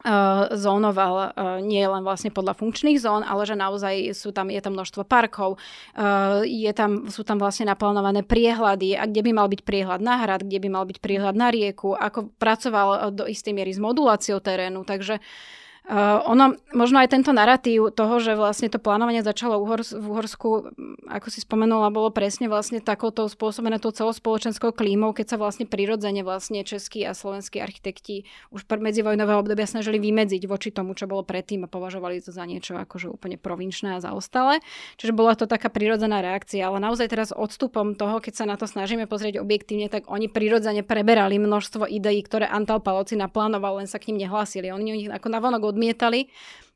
[0.00, 4.56] Uh, zónoval uh, nie len vlastne podľa funkčných zón, ale že naozaj sú tam, je
[4.56, 9.52] tam množstvo parkov, uh, je tam, sú tam vlastne naplánované priehľady, a kde by mal
[9.52, 13.52] byť priehľad na hrad, kde by mal byť priehľad na rieku, ako pracoval do istej
[13.52, 15.60] miery s moduláciou terénu, takže uh,
[15.90, 20.06] Uh, ono, možno aj tento narratív toho, že vlastne to plánovanie začalo v, Uhors- v
[20.06, 20.70] Uhorsku,
[21.10, 26.22] ako si spomenula, bolo presne vlastne takouto spôsobené tou celospoločenskou klímou, keď sa vlastne prirodzene
[26.22, 28.22] vlastne českí a slovenskí architekti
[28.54, 32.46] už per medzivojnového obdobia snažili vymedziť voči tomu, čo bolo predtým a považovali to za
[32.46, 34.62] niečo akože úplne provinčné a zaostalé.
[34.94, 38.70] Čiže bola to taká prirodzená reakcia, ale naozaj teraz odstupom toho, keď sa na to
[38.70, 43.98] snažíme pozrieť objektívne, tak oni prirodzene preberali množstvo ideí, ktoré Antal Paloci naplánoval, len sa
[43.98, 44.70] k ním nehlásili.
[44.70, 46.28] Oni ich ako navonok odmietali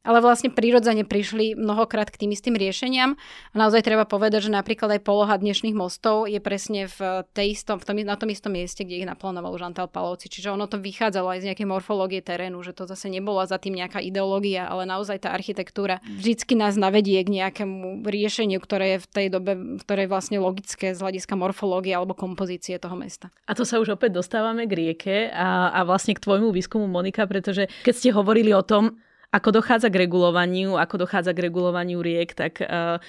[0.04, 3.16] ale vlastne prirodzene prišli mnohokrát k tým istým riešeniam.
[3.50, 7.80] A naozaj treba povedať, že napríklad aj poloha dnešných mostov je presne v tej istom,
[7.80, 10.28] v tom, na tom istom mieste, kde ich naplánoval Žantal Palovci.
[10.28, 13.80] Čiže ono to vychádzalo aj z nejakej morfológie terénu, že to zase nebola za tým
[13.80, 19.08] nejaká ideológia, ale naozaj tá architektúra vždycky nás navedie k nejakému riešeniu, ktoré je v
[19.08, 23.32] tej dobe, v ktorej vlastne logické z hľadiska morfológie alebo kompozície toho mesta.
[23.48, 27.24] A to sa už opäť dostávame k rieke a, a vlastne k tvojmu výskumu, Monika,
[27.24, 29.00] pretože keď ste hovorili o tom,
[29.34, 33.02] ako dochádza k regulovaniu, ako dochádza k regulovaniu riek, tak uh,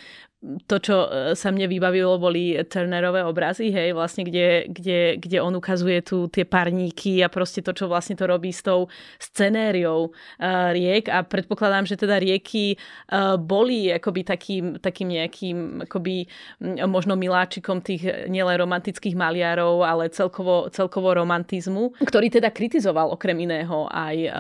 [0.70, 5.58] to, čo e, sa mne vybavilo, boli Turnerové obrazy, hej, vlastne, kde, kde, kde on
[5.58, 10.70] ukazuje tu tie parníky a proste to, čo vlastne to robí s tou scenériou uh,
[10.70, 15.58] riek a predpokladám, že teda rieky uh, boli akoby takým, takým nejakým
[15.90, 16.30] akoby
[16.86, 23.90] možno miláčikom tých nielen romantických maliarov, ale celkovo, celkovo romantizmu, ktorý teda kritizoval okrem iného
[23.90, 24.36] aj uh,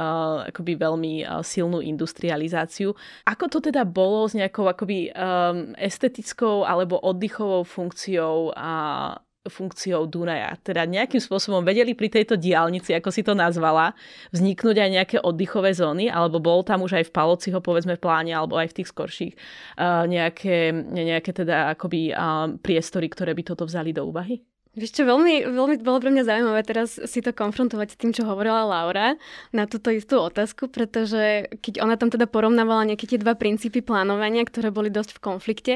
[0.53, 2.93] akoby veľmi silnú industrializáciu.
[3.25, 10.57] Ako to teda bolo s nejakou akoby um, estetickou alebo oddychovou funkciou a funkciou Dunaja.
[10.61, 13.93] Teda nejakým spôsobom vedeli pri tejto diálnici, ako si to nazvala,
[14.33, 18.33] vzniknúť aj nejaké oddychové zóny, alebo bol tam už aj v Palociho, povedzme v pláne,
[18.33, 19.33] alebo aj v tých skorších
[19.77, 24.41] uh, nejaké, nejaké teda akoby uh, priestory, ktoré by toto vzali do úvahy?
[24.75, 28.27] Vieš čo, veľmi, veľmi bolo pre mňa zaujímavé teraz si to konfrontovať s tým, čo
[28.27, 29.15] hovorila Laura
[29.55, 34.43] na túto istú otázku, pretože keď ona tam teda porovnávala nejaké tie dva princípy plánovania,
[34.43, 35.73] ktoré boli dosť v konflikte,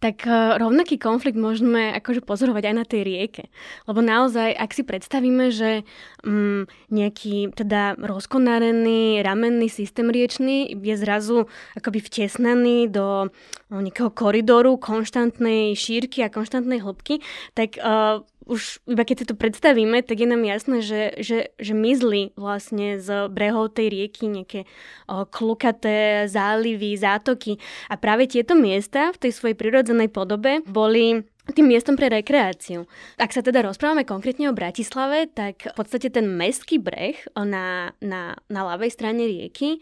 [0.00, 3.44] tak e, rovnaký konflikt môžeme akože pozorovať aj na tej rieke.
[3.84, 5.84] Lebo naozaj, ak si predstavíme, že
[6.24, 13.28] um, nejaký teda rozkonarený ramenný systém riečný je zrazu akoby vtesnaný do
[13.68, 17.20] no, nejakého koridoru konštantnej šírky a konštantnej hĺbky,
[17.52, 21.72] tak uh, už iba keď si to predstavíme, tak je nám jasné, že, že, že
[21.76, 24.64] mizli vlastne z brehov tej rieky nejaké
[25.06, 27.60] o, klukaté zálivy, zátoky.
[27.92, 32.84] A práve tieto miesta v tej svojej prirodzenej podobe boli tým miestom pre rekreáciu.
[33.16, 38.36] Ak sa teda rozprávame konkrétne o Bratislave, tak v podstate ten mestský breh na, na,
[38.52, 39.80] na ľavej strane rieky,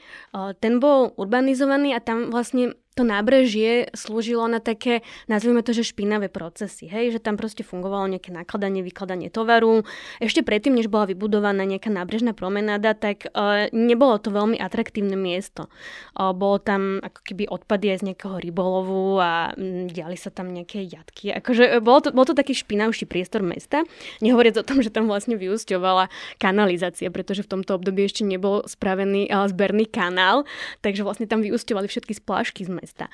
[0.63, 6.33] ten bol urbanizovaný a tam vlastne to nábrežie slúžilo na také, nazvime to, že špinavé
[6.33, 9.85] procesy, hej, že tam proste fungovalo nejaké nakladanie, vykladanie tovaru.
[10.17, 15.69] Ešte predtým, než bola vybudovaná nejaká nábrežná promenáda, tak uh, nebolo to veľmi atraktívne miesto.
[16.17, 20.57] Uh, bolo tam ako keby odpady aj z nejakého rybolovu a um, diali sa tam
[20.57, 21.37] nejaké jatky.
[21.37, 23.85] Akože uh, bolo to, bol to taký špinavší priestor mesta.
[24.25, 26.09] Nehovoriac o tom, že tam vlastne vyúsťovala
[26.41, 30.49] kanalizácia, pretože v tomto období ešte nebol spravený uh, zberný kanál,
[30.81, 33.11] takže vlastne tam vyúsťovali všetky splášky z mesta mesta.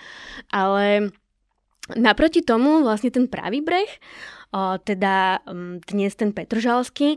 [0.53, 1.09] Ale
[1.97, 3.89] naproti tomu vlastne ten pravý breh
[4.85, 5.41] teda
[5.89, 7.17] dnes ten Petržalský,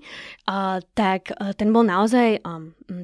[0.96, 2.40] tak e, ten bol naozaj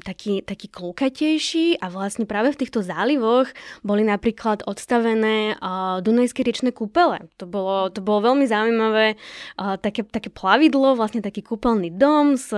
[0.06, 3.50] taký, taký klukatejší a vlastne práve v týchto zálivoch
[3.82, 5.58] boli napríklad odstavené
[6.06, 7.28] Dunajské riečné kúpele.
[7.42, 9.18] To bolo, to bolo veľmi zaujímavé,
[9.82, 12.54] také, také plavidlo, vlastne taký kúpeľný dom s,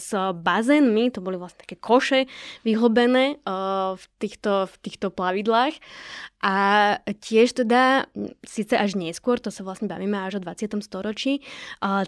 [0.00, 2.26] s bazénmi, to boli vlastne také koše
[2.64, 3.38] vyhlbené
[3.94, 5.76] v týchto, v týchto plavidlách
[6.44, 6.56] a
[7.00, 8.04] tiež teda,
[8.44, 10.63] síce až neskôr, to sa vlastne bavíme až o 20.
[10.84, 11.44] storočí,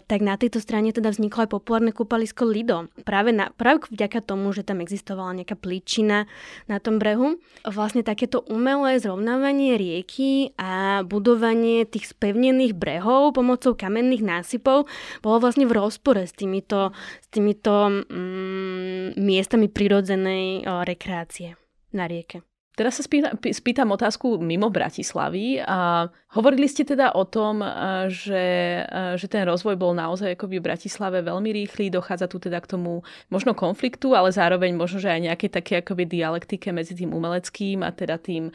[0.07, 2.89] tak na tejto strane teda vzniklo aj populárne kúpalisko Lido.
[3.03, 6.25] Práve, na, práve vďaka tomu, že tam existovala nejaká plíčina
[6.65, 7.37] na tom brehu.
[7.67, 14.89] Vlastne takéto umelé zrovnávanie rieky a budovanie tých spevnených brehov pomocou kamenných násypov
[15.21, 21.59] bolo vlastne v rozpore s týmito, s týmito mm, miestami prirodzenej rekreácie
[21.93, 22.41] na rieke.
[22.77, 25.65] Teraz sa spýtam, spýtam otázku mimo Bratislavy.
[25.65, 26.05] A
[26.37, 27.65] hovorili ste teda o tom,
[28.05, 28.85] že,
[29.17, 33.01] že ten rozvoj bol naozaj akoby v Bratislave veľmi rýchly, dochádza tu teda k tomu
[33.33, 37.89] možno konfliktu, ale zároveň možno, že aj nejaké také akoby dialektike medzi tým umeleckým a
[37.89, 38.53] teda tým,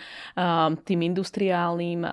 [0.87, 2.07] tým industriálnym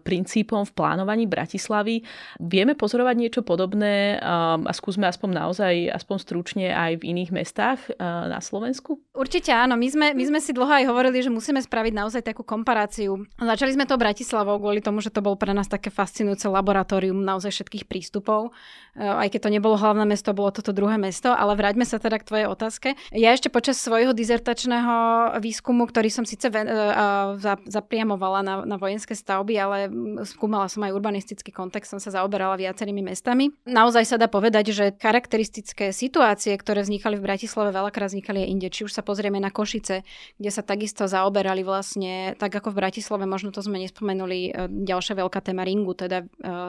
[0.00, 2.00] princípom v plánovaní Bratislavy.
[2.40, 8.40] Vieme pozorovať niečo podobné a skúsme aspoň naozaj, aspoň stručne aj v iných mestách na
[8.40, 8.96] Slovensku?
[9.12, 9.76] Určite áno.
[9.76, 13.26] My sme, my sme si dlho aj hovorili hovorili, že musíme spraviť naozaj takú komparáciu.
[13.42, 17.50] Začali sme to Bratislavou kvôli tomu, že to bol pre nás také fascinujúce laboratórium naozaj
[17.50, 18.54] všetkých prístupov.
[18.94, 22.22] E, aj keď to nebolo hlavné mesto, bolo toto druhé mesto, ale vráťme sa teda
[22.22, 22.88] k tvojej otázke.
[23.10, 24.94] Ja ešte počas svojho dizertačného
[25.42, 27.34] výskumu, ktorý som síce ven, uh,
[27.66, 29.76] zapriamovala na, na vojenské stavby, ale
[30.22, 33.50] skúmala som aj urbanistický kontext, som sa zaoberala viacerými mestami.
[33.66, 38.68] Naozaj sa dá povedať, že charakteristické situácie, ktoré vznikali v Bratislave, veľakrát vznikali aj inde.
[38.70, 40.06] Či už sa pozrieme na Košice,
[40.38, 44.68] kde sa takisto sa zaoberali vlastne, tak ako v Bratislave, možno to sme nespomenuli, e,
[44.68, 46.26] ďalšia veľká téma ringu, teda e,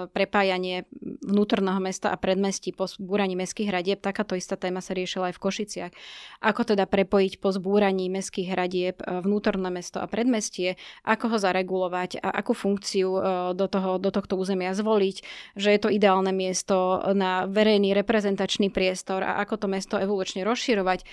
[0.07, 0.87] prepájanie
[1.19, 3.99] vnútorného mesta a predmestí po zbúraní mestských hradieb.
[3.99, 5.91] Takáto istá téma sa riešila aj v Košiciach.
[6.39, 12.23] Ako teda prepojiť po zbúraní mestských hradieb e, vnútorné mesto a predmestie, ako ho zaregulovať
[12.23, 13.09] a akú funkciu
[13.51, 15.15] do, toho, do tohto územia zvoliť,
[15.59, 21.03] že je to ideálne miesto na verejný reprezentačný priestor a ako to mesto evolučne rozširovať.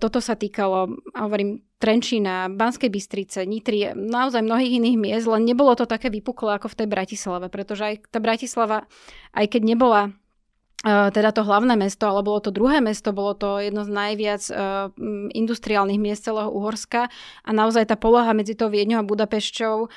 [0.00, 5.84] Toto sa týkalo, hovorím, Trenčína, Banskej Bystrice, Nitry, naozaj mnohých iných miest, len nebolo to
[5.84, 8.88] také vypuklé ako v tej Bratislave, pretože aj tá Bratislava,
[9.36, 13.60] aj keď nebola uh, teda to hlavné mesto, ale bolo to druhé mesto, bolo to
[13.60, 14.88] jedno z najviac uh,
[15.36, 17.12] industriálnych miest celého Uhorska
[17.44, 19.88] a naozaj tá poloha medzi tou Viedňou a Budapešťou uh,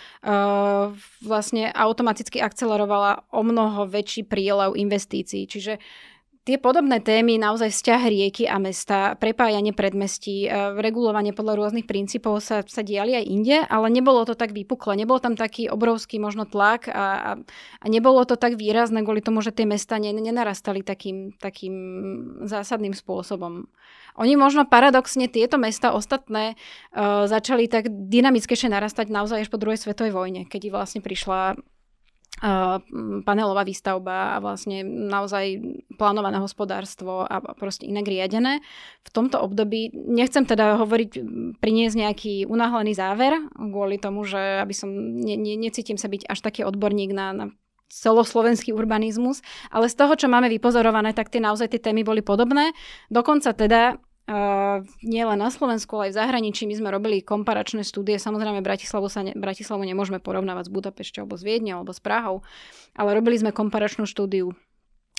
[1.23, 5.47] vlastne automaticky akcelerovala o mnoho väčší prílev investícií.
[5.47, 5.79] Čiže
[6.47, 10.49] tie podobné témy, naozaj vzťah rieky a mesta, prepájanie predmestí, e,
[10.79, 15.19] regulovanie podľa rôznych princípov sa, sa diali aj inde, ale nebolo to tak vypukle, nebol
[15.19, 17.31] tam taký obrovský možno tlak a, a,
[17.81, 21.75] a nebolo to tak výrazné kvôli tomu, že tie mesta ne, nenarastali takým, takým
[22.47, 23.67] zásadným spôsobom.
[24.19, 26.59] Oni možno paradoxne tieto mesta ostatné
[26.91, 31.55] uh, začali tak dynamickejšie narastať naozaj až po druhej svetovej vojne, keď vlastne prišla
[33.27, 35.59] panelová výstavba a vlastne naozaj
[35.99, 38.63] plánované hospodárstvo a proste inak riadené.
[39.03, 41.19] V tomto období nechcem teda hovoriť,
[41.59, 46.39] priniesť nejaký unáhlený záver kvôli tomu, že aby som ne, ne, necítim sa byť až
[46.39, 47.45] taký odborník na, na
[47.89, 49.41] celoslovenský urbanizmus,
[49.73, 52.71] ale z toho, čo máme vypozorované, tak tie naozaj tie témy boli podobné.
[53.11, 53.99] Dokonca teda
[54.29, 56.69] Uh, nie len na Slovensku, ale aj v zahraničí.
[56.69, 58.21] My sme robili komparačné štúdie.
[58.21, 62.45] Samozrejme, Bratislavu, sa ne, Bratislavu nemôžeme porovnávať s Budapešťou alebo s Viedne alebo s Prahou,
[62.93, 64.53] ale robili sme komparačnú štúdiu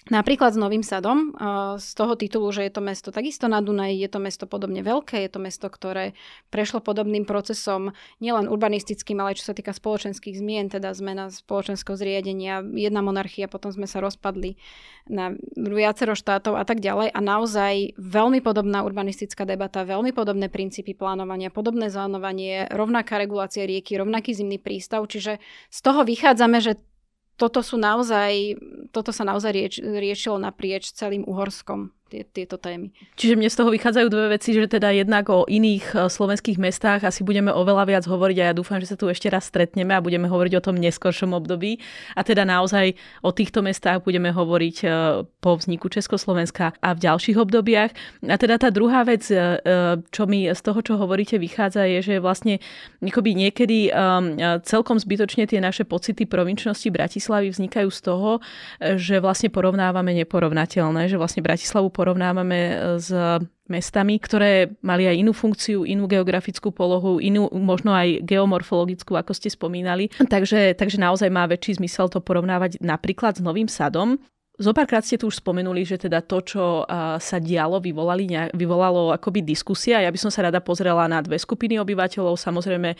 [0.08, 1.36] Napríklad s Novým sadom,
[1.76, 5.28] z toho titulu, že je to mesto takisto na Dunaji, je to mesto podobne veľké,
[5.28, 6.16] je to mesto, ktoré
[6.48, 12.00] prešlo podobným procesom nielen urbanistickým, ale aj čo sa týka spoločenských zmien, teda zmena spoločenského
[12.00, 14.56] zriadenia, jedna monarchia, potom sme sa rozpadli
[15.04, 17.12] na viacero štátov a tak ďalej.
[17.12, 24.00] A naozaj veľmi podobná urbanistická debata, veľmi podobné princípy plánovania, podobné zánovanie, rovnaká regulácia rieky,
[24.00, 25.04] rovnaký zimný prístav.
[25.04, 25.36] Čiže
[25.68, 26.80] z toho vychádzame, že
[27.40, 28.60] toto sú naozaj,
[28.92, 32.90] toto sa naozaj rieč, riešilo naprieč celým Uhorskom tie, tieto témy.
[33.14, 37.06] Čiže mne z toho vychádzajú dve veci, že teda jednak o iných e, slovenských mestách
[37.06, 40.02] asi budeme oveľa viac hovoriť a ja dúfam, že sa tu ešte raz stretneme a
[40.02, 41.78] budeme hovoriť o tom neskoršom období.
[42.18, 44.86] A teda naozaj o týchto mestách budeme hovoriť e,
[45.38, 47.94] po vzniku Československa a v ďalších obdobiach.
[48.26, 49.38] A teda tá druhá vec, e,
[50.10, 52.58] čo mi z toho, čo hovoríte, vychádza, je, že vlastne
[53.00, 53.92] niekedy
[54.64, 58.30] celkom zbytočne tie naše pocity provinčnosti Bratislavy vznikajú z toho,
[58.80, 63.12] že vlastne porovnávame neporovnateľné, že vlastne Bratislavu porovnávame e, s
[63.68, 69.52] mestami, ktoré mali aj inú funkciu, inú geografickú polohu, inú možno aj geomorfologickú, ako ste
[69.52, 70.08] spomínali.
[70.32, 74.16] Takže, takže naozaj má väčší zmysel to porovnávať napríklad s Novým sadom.
[74.60, 76.64] Zopárkrát ste tu už spomenuli, že teda to, čo
[77.16, 80.04] sa dialo, vyvolali, vyvolalo akoby diskusia.
[80.04, 82.92] Ja by som sa rada pozrela na dve skupiny obyvateľov, samozrejme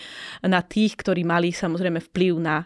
[0.49, 2.65] na tých, ktorí mali samozrejme vplyv na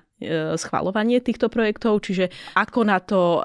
[0.58, 3.40] schvalovanie týchto projektov, čiže ako na to,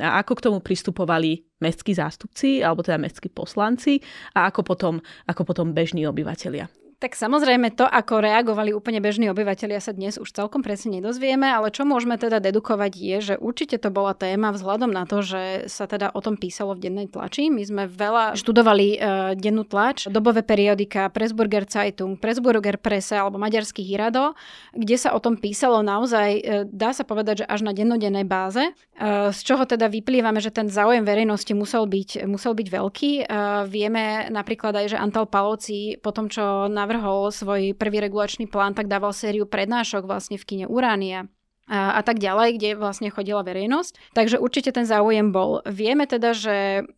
[0.00, 3.98] ako k tomu pristupovali mestskí zástupci, alebo teda mestskí poslanci
[4.34, 4.94] a ako potom,
[5.26, 6.87] ako potom bežní obyvateľia.
[6.98, 11.70] Tak samozrejme to, ako reagovali úplne bežní obyvateľia sa dnes už celkom presne nedozvieme, ale
[11.70, 15.86] čo môžeme teda dedukovať je, že určite to bola téma vzhľadom na to, že sa
[15.86, 17.54] teda o tom písalo v dennej tlači.
[17.54, 18.98] My sme veľa študovali uh,
[19.38, 24.34] dennú tlač, dobové periodika, Pressburger Zeitung, Pressburger Presse alebo Maďarský Hirado,
[24.74, 28.74] kde sa o tom písalo naozaj, uh, dá sa povedať, že až na dennodennej báze,
[28.74, 33.10] uh, z čoho teda vyplývame, že ten záujem verejnosti musel byť, musel byť veľký.
[33.22, 38.48] Uh, vieme napríklad aj, že Antal Palovci po tom, čo na navrhol svoj prvý regulačný
[38.48, 41.28] plán, tak dával sériu prednášok vlastne v kine Uránia
[41.68, 44.16] a, a tak ďalej, kde vlastne chodila verejnosť.
[44.16, 45.60] Takže určite ten záujem bol.
[45.68, 46.88] Vieme teda, že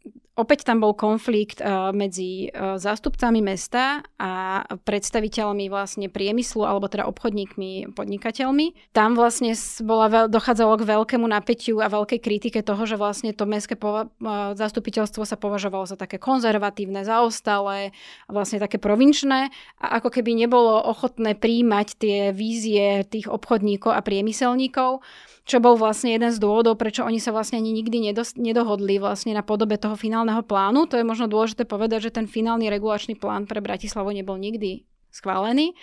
[0.40, 7.04] Opäť tam bol konflikt uh, medzi uh, zástupcami mesta a predstaviteľmi vlastne priemyslu alebo teda
[7.12, 8.96] obchodníkmi, podnikateľmi.
[8.96, 9.52] Tam vlastne
[9.84, 14.56] bola dochádzalo k veľkému napätiu a veľkej kritike toho, že vlastne to mestské pova- uh,
[14.56, 17.92] zastupiteľstvo sa považovalo za také konzervatívne, zaostalé,
[18.24, 25.04] vlastne také provinčné a ako keby nebolo ochotné príjmať tie vízie tých obchodníkov a priemyselníkov
[25.50, 29.42] čo bol vlastne jeden z dôvodov, prečo oni sa vlastne ani nikdy nedohodli vlastne na
[29.42, 30.86] podobe toho finálneho plánu.
[30.86, 35.74] To je možno dôležité povedať, že ten finálny regulačný plán pre Bratislavu nebol nikdy schválený.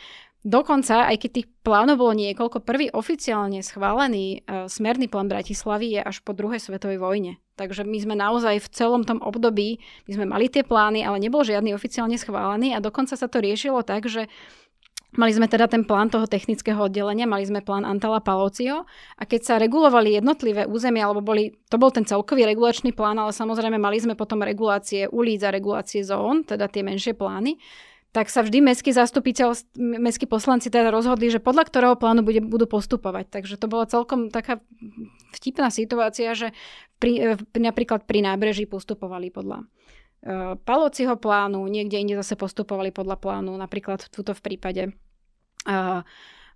[0.47, 6.01] Dokonca, aj keď tých plánov bolo niekoľko, prvý oficiálne schválený uh, smerný plán Bratislavy je
[6.01, 7.35] až po druhej svetovej vojne.
[7.59, 11.43] Takže my sme naozaj v celom tom období, my sme mali tie plány, ale nebol
[11.43, 14.31] žiadny oficiálne schválený a dokonca sa to riešilo tak, že
[15.15, 18.83] Mali sme teda ten plán toho technického oddelenia, mali sme plán Antala Palocio
[19.15, 23.31] a keď sa regulovali jednotlivé územia, alebo boli, to bol ten celkový regulačný plán, ale
[23.31, 27.55] samozrejme mali sme potom regulácie ulic a regulácie zón, teda tie menšie plány,
[28.11, 32.67] tak sa vždy mestskí zastupiteľ, mestskí poslanci teda rozhodli, že podľa ktorého plánu bude, budú
[32.67, 33.31] postupovať.
[33.31, 34.59] Takže to bola celkom taká
[35.37, 36.51] vtipná situácia, že
[36.97, 39.69] pri, napríklad pri nábreží postupovali podľa
[40.65, 44.83] Palociho plánu, niekde inde zase postupovali podľa plánu, napríklad tuto v prípade
[45.69, 46.01] uh,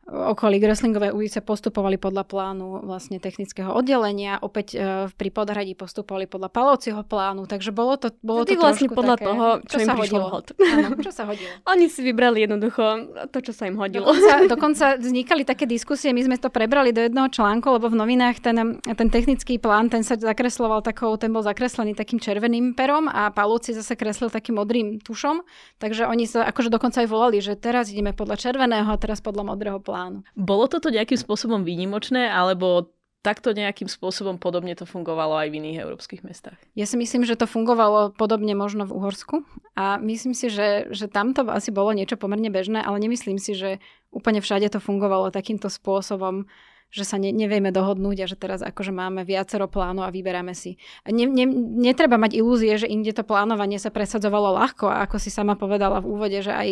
[0.10, 4.78] okolí Greslingovej ulice postupovali podľa plánu vlastne technického oddelenia, opäť e,
[5.14, 9.46] pri podhradí postupovali podľa Palovcieho plánu, takže bolo to bolo to vlastne podľa také, toho,
[9.62, 10.26] čo, čo im sa hodilo.
[10.28, 10.46] Hod.
[10.58, 11.54] Áno, čo sa hodilo.
[11.72, 12.84] Oni si vybrali jednoducho
[13.30, 14.10] to, čo sa im hodilo.
[14.10, 18.42] Dokonca, dokonca vznikali také diskusie, my sme to prebrali do jedného článku, lebo v novinách
[18.42, 23.30] ten, ten technický plán, ten sa zakresloval takou, ten bol zakreslený takým červeným perom a
[23.30, 25.46] Palovci zase kreslil takým modrým tušom,
[25.78, 29.46] takže oni sa akože dokonca aj volali, že teraz ideme podľa červeného a teraz podľa
[29.46, 30.24] modrého plán.
[30.40, 32.88] Bolo toto nejakým spôsobom výnimočné, alebo
[33.22, 36.58] takto nejakým spôsobom podobne to fungovalo aj v iných európskych mestách?
[36.74, 39.46] Ja si myslím, že to fungovalo podobne možno v Uhorsku
[39.78, 43.54] a myslím si, že, že tam to asi bolo niečo pomerne bežné, ale nemyslím si,
[43.54, 43.78] že
[44.10, 46.50] úplne všade to fungovalo takýmto spôsobom
[46.92, 50.76] že sa ne, nevieme dohodnúť a že teraz akože máme viacero plánov a vyberáme si.
[51.08, 51.48] Ne, ne,
[51.80, 56.04] netreba mať ilúzie, že inde to plánovanie sa presadzovalo ľahko a ako si sama povedala
[56.04, 56.70] v úvode, že aj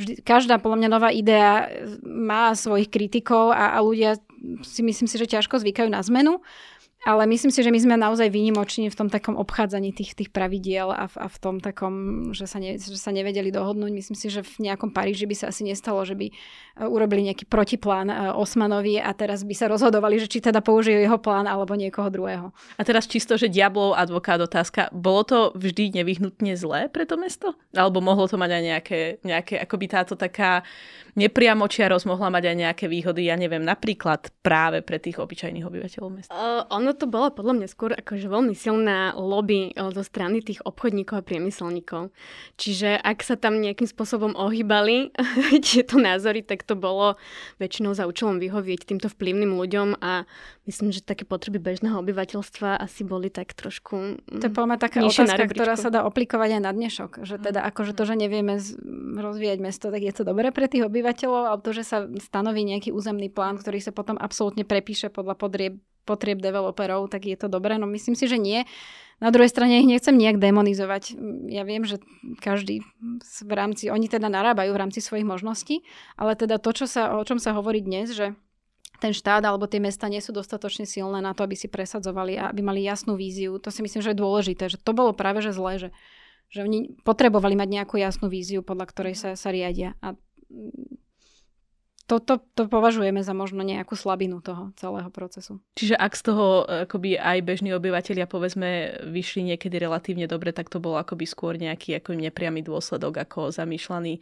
[0.00, 1.68] vždy, každá podľa mňa nová idea
[2.02, 4.16] má svojich kritikov a, a ľudia
[4.64, 6.40] si myslím si, že ťažko zvykajú na zmenu.
[7.02, 10.94] Ale myslím si, že my sme naozaj výnimoční v tom takom obchádzaní tých, tých pravidiel
[10.94, 11.94] a v, a v tom takom,
[12.30, 13.90] že sa, ne, že sa nevedeli dohodnúť.
[13.90, 16.32] Myslím si, že v nejakom Paríži by sa asi nestalo, že by e,
[16.86, 21.18] urobili nejaký protiplán e, Osmanovi a teraz by sa rozhodovali, že či teda použijú jeho
[21.18, 22.54] plán alebo niekoho druhého.
[22.78, 24.86] A teraz čisto, že diablov advokát otázka.
[24.94, 27.58] Bolo to vždy nevyhnutne zlé pre to mesto?
[27.74, 30.62] Alebo mohlo to mať aj nejaké, nejaké akoby táto taká
[31.12, 36.32] nepriamočiarosť mohla mať aj nejaké výhody, ja neviem, napríklad práve pre tých obyčajných obyvateľov mesta?
[36.32, 41.20] Uh, ono to bolo podľa mňa skôr akože veľmi silná lobby zo strany tých obchodníkov
[41.20, 42.08] a priemyselníkov.
[42.56, 45.12] Čiže ak sa tam nejakým spôsobom ohýbali
[45.66, 47.20] tieto názory, tak to bolo
[47.60, 50.24] väčšinou za účelom vyhovieť týmto vplyvným ľuďom a
[50.64, 55.44] myslím, že také potreby bežného obyvateľstva asi boli tak trošku To je podľa taká otázka,
[55.50, 57.10] ktorá sa dá aplikovať aj na dnešok.
[57.22, 58.56] Že teda akože to, že nevieme
[59.20, 62.62] rozvíjať mesto, tak je to dobré pre tých obyvateľov obyvateľov, ale to, že sa stanoví
[62.62, 65.74] nejaký územný plán, ktorý sa potom absolútne prepíše podľa podrieb,
[66.06, 67.76] potrieb developerov, tak je to dobré.
[67.76, 68.62] No myslím si, že nie.
[69.18, 71.14] Na druhej strane ich nechcem nejak demonizovať.
[71.46, 72.02] Ja viem, že
[72.42, 72.82] každý
[73.22, 75.86] v rámci, oni teda narábajú v rámci svojich možností,
[76.18, 78.34] ale teda to, čo sa, o čom sa hovorí dnes, že
[79.02, 82.54] ten štát alebo tie mesta nie sú dostatočne silné na to, aby si presadzovali a
[82.54, 83.58] aby mali jasnú víziu.
[83.58, 84.70] To si myslím, že je dôležité.
[84.70, 85.88] Že to bolo práve že zlé, že,
[86.54, 89.98] že oni potrebovali mať nejakú jasnú víziu, podľa ktorej sa, sa riadia.
[89.98, 90.14] A
[92.06, 95.62] to, to, považujeme za možno nejakú slabinu toho celého procesu.
[95.78, 96.46] Čiže ak z toho
[96.86, 102.02] akoby aj bežní obyvateľia povedzme vyšli niekedy relatívne dobre, tak to bol akoby skôr nejaký
[102.02, 104.18] ako nepriamy dôsledok ako zamýšľaný,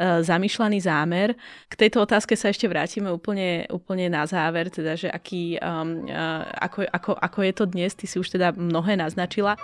[0.00, 1.36] uh, zamýšľaný zámer.
[1.68, 6.48] K tejto otázke sa ešte vrátime úplne, úplne na záver, teda že aký, um, uh,
[6.64, 9.60] ako, ako, ako je to dnes, ty si už teda mnohé naznačila.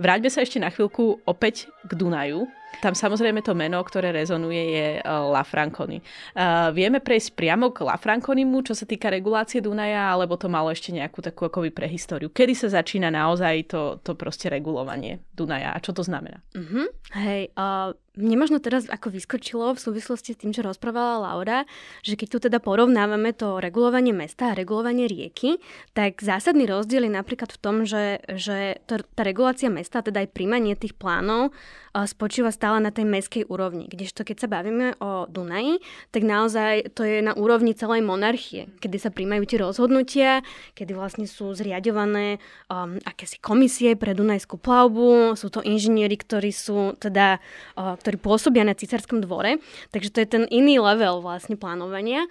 [0.00, 2.48] Vráťme sa ešte na chvíľku opäť k Dunaju.
[2.80, 6.00] Tam samozrejme to meno, ktoré rezonuje, je eh, La Franconi.
[6.32, 10.72] Uh, vieme prejsť priamo k La Franconimu, čo sa týka regulácie Dunaja, alebo to malo
[10.72, 12.32] ešte nejakú takú akoby prehistóriu?
[12.32, 16.40] Kedy sa začína naozaj to, to proste regulovanie Dunaja a čo to znamená?
[16.56, 16.88] Uh-huh.
[17.12, 21.64] Hej, uh, mne možno teraz ako vyskočilo v súvislosti s tým, čo rozprávala Laura,
[22.04, 25.58] že keď tu teda porovnávame to regulovanie mesta a regulovanie rieky,
[25.96, 30.32] tak zásadný rozdiel je napríklad v tom, že, že to, tá regulácia mesta, teda aj
[30.36, 31.50] príjmanie tých plánov,
[31.90, 33.90] spočíva stále na tej meskej úrovni.
[33.90, 35.82] Kdežto keď sa bavíme o Dunaji,
[36.14, 40.30] tak naozaj to je na úrovni celej monarchie, kedy sa príjmajú tie rozhodnutia,
[40.78, 42.38] kedy vlastne sú zriadované
[42.70, 47.42] um, akési komisie pre Dunajskú plavbu, sú to inžinieri, ktorí sú teda
[47.74, 49.62] uh, pôsobia na cisárskom dvore.
[49.94, 52.26] Takže to je ten iný level vlastne plánovania.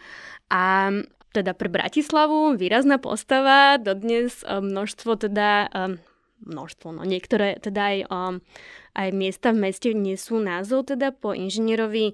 [0.50, 0.92] A
[1.30, 6.02] teda pre Bratislavu výrazná postava, dodnes um, množstvo teda um,
[6.46, 8.36] množstvo, no niektoré teda aj um,
[8.96, 12.14] aj miesta v meste nesú názov teda po inžinierovi,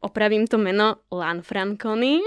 [0.00, 2.22] opravím to meno Lanfranconi.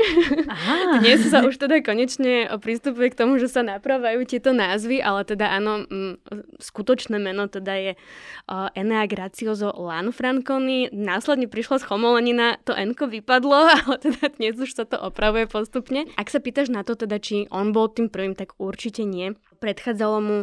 [0.48, 1.00] Aha.
[1.02, 5.56] Dnes sa už teda konečne pristupuje k tomu, že sa napravajú tieto názvy, ale teda
[5.56, 6.20] áno, m,
[6.60, 10.92] skutočné meno teda je uh, Enea Gracioso Lanfranconi.
[10.92, 13.58] Následne prišla schomolenina, to Enko vypadlo,
[13.88, 16.10] ale teda dnes už sa to opravuje postupne.
[16.20, 20.18] Ak sa pýtaš na to teda, či on bol tým prvým, tak určite nie predchádzalo
[20.22, 20.38] mu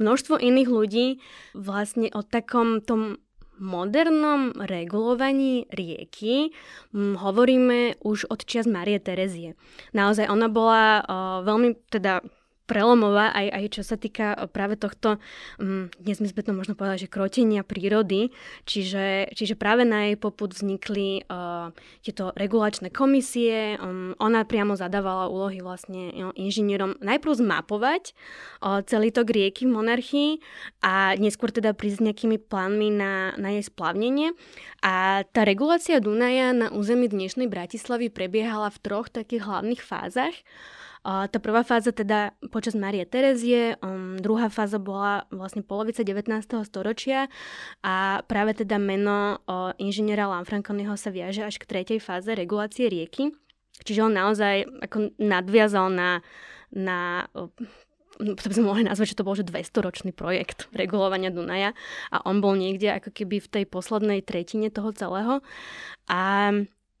[0.00, 1.06] množstvo iných ľudí
[1.54, 3.20] vlastne o takom tom
[3.58, 6.50] modernom regulovaní rieky
[6.90, 9.54] hm, hovoríme už od čias Marie Terezie.
[9.94, 11.06] Naozaj ona bola uh,
[11.46, 12.18] veľmi teda
[12.64, 15.20] prelomová aj, aj čo sa týka eh, práve tohto,
[15.60, 18.32] um, dnes sme to možno povedali, že krotenia prírody,
[18.64, 25.28] čiže, čiže práve na jej poput vznikli uh, tieto regulačné komisie, um, ona priamo zadávala
[25.28, 28.12] úlohy vlastne no, inžinierom najprv zmapovať
[28.64, 30.30] uh, celý tok rieky v monarchii
[30.80, 34.32] a neskôr teda prísť s nejakými plánmi na, na jej splavnenie.
[34.84, 40.34] A tá regulácia Dunaja na území dnešnej Bratislavy prebiehala v troch takých hlavných fázach.
[41.04, 46.32] Tá prvá fáza teda počas Marie Terezie, um, druhá fáza bola vlastne polovica 19.
[46.64, 47.28] storočia
[47.84, 49.36] a práve teda meno
[49.76, 53.36] inžiniera Lanfranconiho sa viaže až k tretej fáze regulácie rieky.
[53.84, 56.24] Čiže on naozaj ako nadviazal na,
[56.72, 57.52] na uh,
[58.18, 61.74] to by sme mohli nazvať, že to bol že 200-ročný projekt regulovania Dunaja
[62.14, 65.42] a on bol niekde ako keby v tej poslednej tretine toho celého.
[66.06, 66.52] A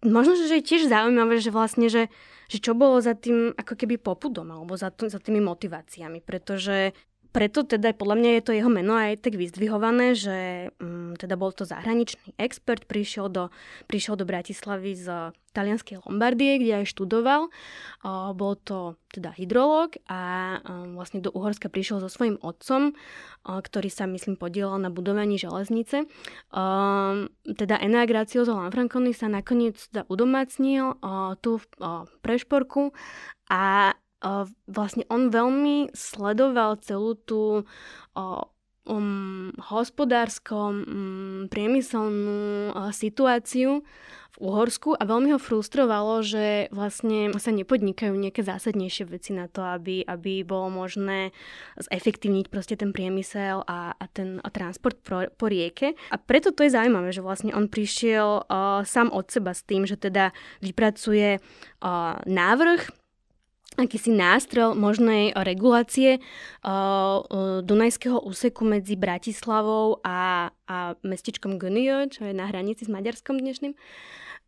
[0.02, 2.10] možno, že je tiež zaujímavé, že vlastne, že,
[2.48, 6.92] že čo bolo za tým ako keby popudom alebo za, t- za tými motiváciami, pretože
[7.34, 11.50] preto teda podľa mňa je to jeho meno aj tak vyzdvihované, že um, teda bol
[11.50, 13.50] to zahraničný expert, prišiel do,
[13.90, 17.50] prišiel do Bratislavy z talianskej Lombardie, kde aj študoval.
[18.06, 23.58] Uh, bol to teda hydrológ a um, vlastne do Uhorska prišiel so svojím otcom, uh,
[23.58, 26.06] ktorý sa myslím podielal na budovaní železnice.
[26.54, 32.94] Uh, teda Enea Gracioso Lanfranconi sa nakoniec teda udomácnil uh, tu v uh, Prešporku
[33.50, 33.94] a
[34.64, 37.68] vlastne on veľmi sledoval celú tú
[38.88, 43.84] um, hospodárskom, um, priemyselnú uh, situáciu
[44.34, 49.62] v Uhorsku a veľmi ho frustrovalo, že vlastne sa nepodnikajú nejaké zásadnejšie veci na to,
[49.62, 51.30] aby, aby bolo možné
[51.78, 55.94] zefektívniť proste ten priemysel a, a ten a transport pro, po rieke.
[56.10, 59.86] A preto to je zaujímavé, že vlastne on prišiel uh, sám od seba s tým,
[59.86, 63.03] že teda vypracuje uh, návrh
[63.74, 66.22] akýsi nástrel možnej regulácie
[67.64, 73.74] Dunajského úseku medzi Bratislavou a, a mestečkom Gunio, čo je na hranici s Maďarskom dnešným.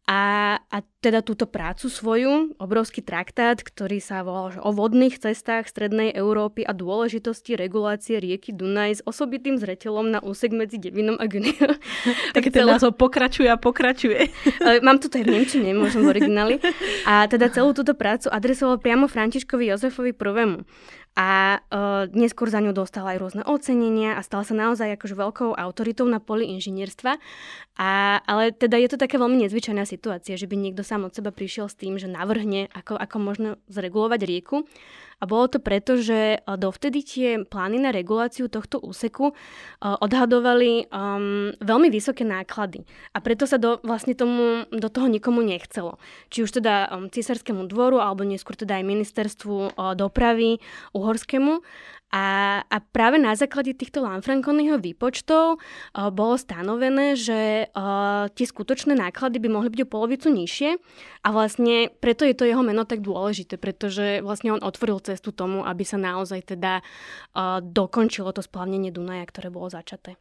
[0.06, 6.14] A, a teda túto prácu svoju, obrovský traktát, ktorý sa volal o vodných cestách Strednej
[6.14, 11.74] Európy a dôležitosti regulácie rieky Dunaj s osobitým zreteľom na úsek medzi Devinom a Gunio.
[12.38, 14.30] tak ten názov pokračuje a pokračuje.
[14.86, 16.62] Mám to aj v Nemčine, možno v origináli.
[17.02, 20.62] A teda celú túto prácu adresoval priamo Františkovi Jozefovi I
[21.16, 25.56] a uh, neskôr za ňu dostal aj rôzne ocenenia a stal sa naozaj akože veľkou
[25.56, 27.16] autoritou na poli inžinierstva.
[27.80, 31.32] A, ale teda je to taká veľmi nezvyčajná situácia, že by niekto sám od seba
[31.32, 34.68] prišiel s tým, že navrhne, ako, ako možno zregulovať rieku.
[35.16, 39.32] A bolo to preto, že dovtedy tie plány na reguláciu tohto úseku
[39.80, 42.84] odhadovali um, veľmi vysoké náklady.
[43.16, 45.96] A preto sa do, vlastne tomu, do toho nikomu nechcelo.
[46.28, 50.60] Či už teda um, císarskému dvoru, alebo neskôr teda aj ministerstvu uh, dopravy
[50.92, 51.64] uhorskému.
[52.14, 58.94] A, a práve na základe týchto Lanfranconiho výpočtov uh, bolo stanovené, že uh, tie skutočné
[58.94, 60.70] náklady by mohli byť o polovicu nižšie
[61.26, 65.66] a vlastne preto je to jeho meno tak dôležité, pretože vlastne on otvoril cestu tomu,
[65.66, 70.14] aby sa naozaj teda uh, dokončilo to splavnenie Dunaja, ktoré bolo začaté.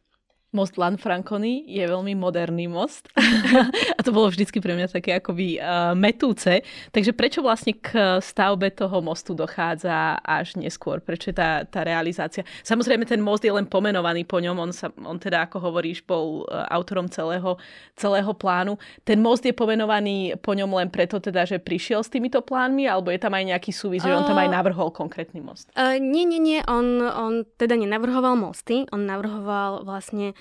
[0.56, 3.12] Most Lanfranconi je veľmi moderný most
[3.98, 6.64] a to bolo vždycky pre mňa také akoby uh, metúce.
[6.96, 11.04] Takže prečo vlastne k stavbe toho mostu dochádza až neskôr?
[11.04, 12.48] Prečo je tá, tá realizácia?
[12.64, 16.48] Samozrejme ten most je len pomenovaný po ňom, on, sa, on teda ako hovoríš bol
[16.48, 17.60] uh, autorom celého,
[17.92, 18.80] celého plánu.
[19.04, 23.12] Ten most je pomenovaný po ňom len preto teda, že prišiel s týmito plánmi alebo
[23.12, 25.68] je tam aj nejaký súvis, uh, že on tam aj navrhol konkrétny most?
[25.76, 30.32] Uh, nie, nie, nie, on, on teda nenavrhoval mosty, on navrhoval vlastne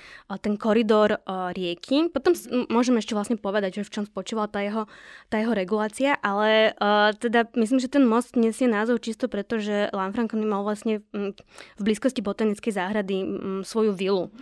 [0.42, 1.22] ten koridor
[1.54, 2.10] rieky.
[2.10, 2.34] Potom
[2.68, 4.90] môžeme ešte vlastne povedať, že v čom spočívala tá jeho,
[5.30, 6.74] tá jeho regulácia, ale
[7.22, 12.26] teda myslím, že ten most nesie názov čisto preto, že Lanfranconi mal vlastne v blízkosti
[12.26, 13.16] botanickej záhrady
[13.64, 14.34] svoju vilu.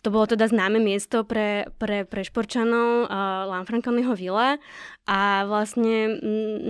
[0.00, 4.56] To bolo teda známe miesto pre, pre, pre šporčanov uh, Lanfranconiho vila
[5.04, 6.16] a vlastne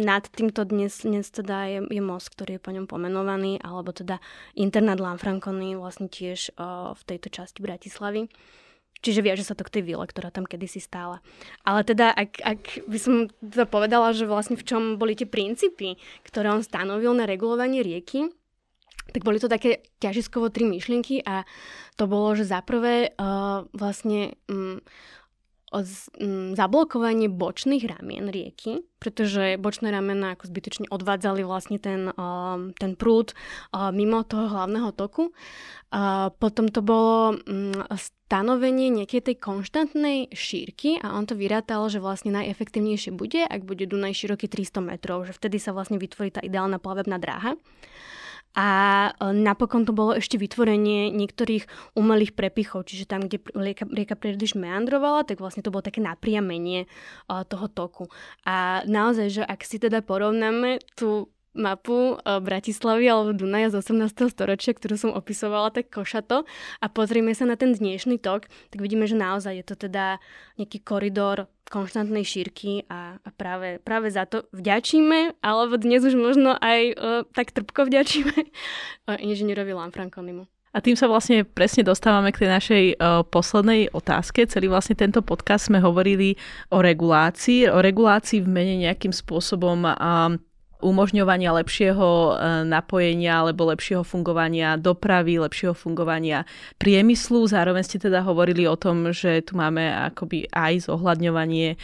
[0.03, 4.19] nad týmto dnes, dnes teda je, je most, ktorý je po ňom pomenovaný, alebo teda
[4.59, 8.27] internát Lanfranconi vlastne tiež uh, v tejto časti Bratislavy.
[9.01, 11.25] Čiže viaže sa to k tej vile, ktorá tam kedysi stála.
[11.65, 15.97] Ale teda, ak, ak by som to povedala, že vlastne v čom boli tie princípy,
[16.27, 18.29] ktoré on stanovil na regulovanie rieky,
[19.11, 21.45] tak boli to také ťažiskovo tri myšlienky a
[21.99, 24.81] to bolo, že za prvé uh, vlastne um,
[25.71, 32.99] um, zablokovanie bočných ramien rieky, pretože bočné ramena ako zbytočne odvádzali vlastne ten, um, ten
[32.99, 33.33] prúd
[33.71, 35.31] uh, mimo toho hlavného toku.
[35.91, 37.75] Uh, potom to bolo um,
[38.31, 43.87] stanovenie nejakej tej konštantnej šírky a on to vyrátal, že vlastne najefektívnejšie bude, ak bude
[43.91, 47.59] Dunaj široký 300 metrov, že vtedy sa vlastne vytvorí tá ideálna plavebná dráha.
[48.59, 48.69] A
[49.15, 54.59] e, napokon to bolo ešte vytvorenie niektorých umelých prepichov, čiže tam, kde rieka, rieka príliš
[54.59, 56.89] meandrovala, tak vlastne to bolo také napriamenie e,
[57.47, 58.11] toho toku.
[58.43, 64.31] A naozaj, že ak si teda porovnáme tú mapu uh, Bratislavy alebo Dunaja z 18.
[64.31, 66.47] storočia, ktorú som opisovala tak košato
[66.79, 70.23] a pozrieme sa na ten dnešný tok, tak vidíme, že naozaj je to teda
[70.59, 76.59] nejaký koridor konštantnej šírky a, a práve, práve za to vďačíme, alebo dnes už možno
[76.59, 80.47] aj uh, tak trpko vďačíme uh, inžinierovi Lanfranconimu.
[80.71, 84.47] A tým sa vlastne presne dostávame k tej našej uh, poslednej otázke.
[84.47, 86.39] Celý vlastne tento podcast sme hovorili
[86.71, 90.39] o regulácii, o regulácii v mene nejakým spôsobom uh,
[90.81, 92.33] umožňovania lepšieho e,
[92.67, 96.49] napojenia alebo lepšieho fungovania dopravy, lepšieho fungovania
[96.81, 97.47] priemyslu.
[97.47, 101.77] Zároveň ste teda hovorili o tom, že tu máme akoby aj zohľadňovanie e,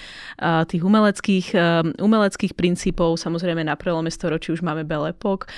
[0.66, 1.68] tých umeleckých, e,
[2.01, 3.20] umeleckých princípov.
[3.20, 5.49] Samozrejme na prelome storočí už máme Belepok,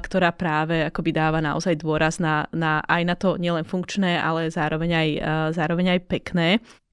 [0.00, 4.90] ktorá práve akoby dáva naozaj dôraz na, na, aj na to nielen funkčné, ale zároveň
[4.90, 5.08] aj,
[5.54, 6.48] zároveň aj pekné.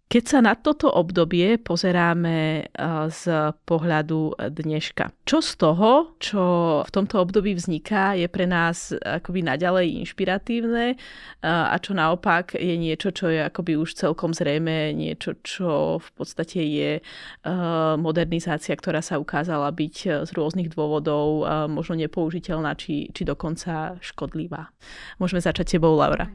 [0.08, 2.68] Keď sa na toto obdobie pozeráme eh,
[3.12, 6.44] z pohľadu dneška, čo z toho, čo
[6.88, 10.98] v tomto období vzniká, je pre nás akoby naďalej inšpiratívne eh,
[11.44, 16.64] a čo naopak je niečo, čo je akoby už celkom zrejme, niečo, čo v podstate
[16.64, 17.54] je eh,
[18.00, 24.72] modernizácia, ktorá sa ukázala byť z rôznych dôvodov možno nepoužiteľná, či, či dokonca škodlivá.
[25.20, 26.32] Môžeme začať tebou, Laura.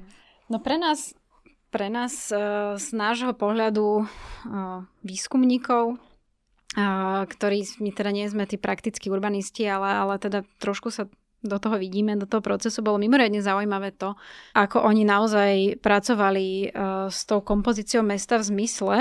[0.53, 1.17] No pre nás
[1.73, 2.37] pre nás e,
[2.77, 4.07] z nášho pohľadu e,
[5.01, 5.99] výskumníkov, e,
[7.25, 11.09] ktorí my teda nie sme tí praktickí urbanisti, ale, ale teda trošku sa
[11.43, 14.15] do toho vidíme, do toho procesu, bolo mimoriadne zaujímavé to,
[14.55, 18.97] ako oni naozaj pracovali uh, s tou kompozíciou mesta v zmysle,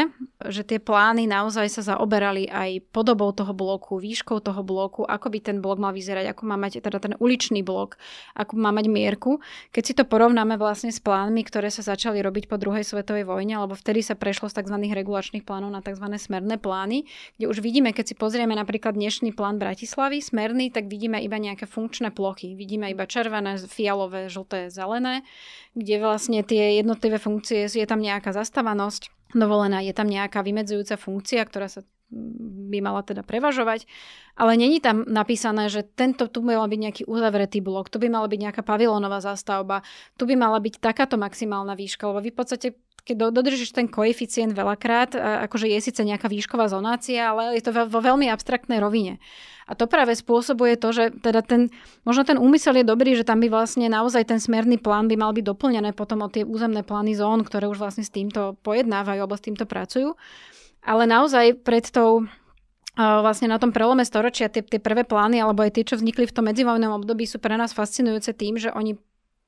[0.49, 5.39] že tie plány naozaj sa zaoberali aj podobou toho bloku, výškou toho bloku, ako by
[5.39, 8.01] ten blok mal vyzerať, ako má mať teda ten uličný blok,
[8.33, 9.37] ako má mať mierku.
[9.69, 13.61] Keď si to porovnáme vlastne s plánmi, ktoré sa začali robiť po druhej svetovej vojne,
[13.61, 14.81] alebo vtedy sa prešlo z tzv.
[14.81, 16.09] regulačných plánov na tzv.
[16.17, 17.05] smerné plány,
[17.37, 21.69] kde už vidíme, keď si pozrieme napríklad dnešný plán Bratislavy, smerný, tak vidíme iba nejaké
[21.69, 22.55] funkčné plochy plochy.
[22.55, 25.27] Vidíme iba červené, fialové, žlté, zelené,
[25.75, 31.43] kde vlastne tie jednotlivé funkcie, je tam nejaká zastavanosť dovolená, je tam nejaká vymedzujúca funkcia,
[31.43, 33.88] ktorá sa by mala teda prevažovať,
[34.36, 38.27] ale není tam napísané, že tento tu mal byť nejaký uzavretý blok, tu by mala
[38.27, 39.79] byť nejaká pavilónová zástavba,
[40.19, 42.67] tu by mala byť takáto maximálna výška, lebo vy v podstate
[43.02, 45.18] keď dodržíš ten koeficient veľakrát,
[45.49, 49.18] akože je síce nejaká výšková zonácia, ale je to vo veľmi abstraktnej rovine.
[49.66, 51.72] A to práve spôsobuje to, že teda ten,
[52.04, 55.32] možno ten úmysel je dobrý, že tam by vlastne naozaj ten smerný plán by mal
[55.32, 59.39] byť doplnené potom o tie územné plány zón, ktoré už vlastne s týmto pojednávajú alebo
[59.39, 60.20] s týmto pracujú.
[60.84, 62.28] Ale naozaj pred tou
[62.99, 66.36] vlastne na tom prelome storočia tie, tie prvé plány alebo aj tie, čo vznikli v
[66.36, 68.99] tom medzivojnom období sú pre nás fascinujúce tým, že oni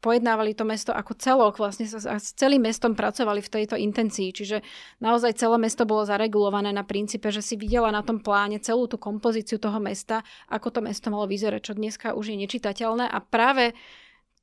[0.04, 4.60] pojednávali to mesto ako celok, vlastne sa s celým mestom pracovali v tejto intencii, čiže
[5.00, 9.00] naozaj celé mesto bolo zaregulované na princípe, že si videla na tom pláne celú tú
[9.00, 10.20] kompozíciu toho mesta,
[10.52, 13.08] ako to mesto malo vyzerať, čo dneska už je nečitateľné.
[13.08, 13.72] A práve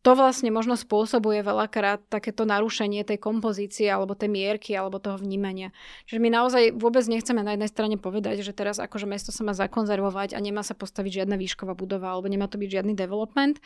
[0.00, 5.76] to vlastne možno spôsobuje veľakrát takéto narušenie tej kompozície alebo tej mierky alebo toho vnímania.
[6.08, 9.52] Čiže my naozaj vôbec nechceme na jednej strane povedať, že teraz akože mesto sa má
[9.52, 13.60] zakonzervovať a nemá sa postaviť žiadna výšková budova alebo nemá to byť žiadny development,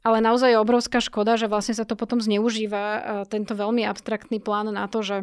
[0.00, 4.72] ale naozaj je obrovská škoda, že vlastne sa to potom zneužíva tento veľmi abstraktný plán
[4.72, 5.16] na to, že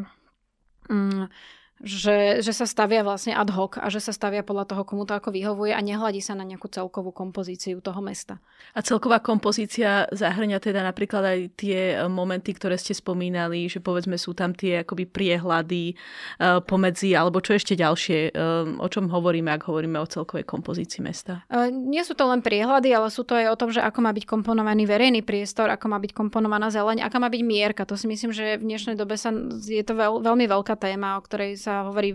[0.92, 1.34] mm,
[1.82, 5.18] že, že sa stavia vlastne ad hoc a že sa stavia podľa toho, komu to
[5.18, 8.40] ako vyhovuje a nehľadí sa na nejakú celkovú kompozíciu toho mesta.
[8.72, 14.16] A celková kompozícia zahrňa teda napríklad aj tie e, momenty, ktoré ste spomínali, že povedzme
[14.16, 19.52] sú tam tie akoby priehľady uh, pomedzi, alebo čo ešte ďalšie, uh, o čom hovoríme,
[19.52, 21.44] ak hovoríme o celkovej kompozícii mesta?
[21.52, 24.16] Uh, nie sú to len priehľady, ale sú to aj o tom, že ako má
[24.16, 27.84] byť komponovaný verejný priestor, ako má byť komponovaná zeleň, aká má byť mierka.
[27.84, 31.22] To si myslím, že v dnešnej dobe sa, je to veľ, veľmi veľká téma, o
[31.26, 32.14] ktorej sa hovorí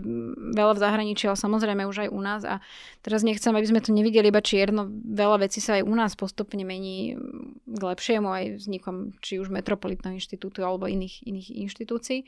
[0.55, 2.41] veľa v zahraničí, ale samozrejme už aj u nás.
[2.47, 2.63] A
[3.03, 4.87] teraz nechcem, aby sme to nevideli iba čierno.
[5.03, 7.19] Veľa vecí sa aj u nás postupne mení
[7.67, 12.23] k lepšiemu aj vznikom či už Metropolitného inštitútu alebo iných, iných inštitúcií.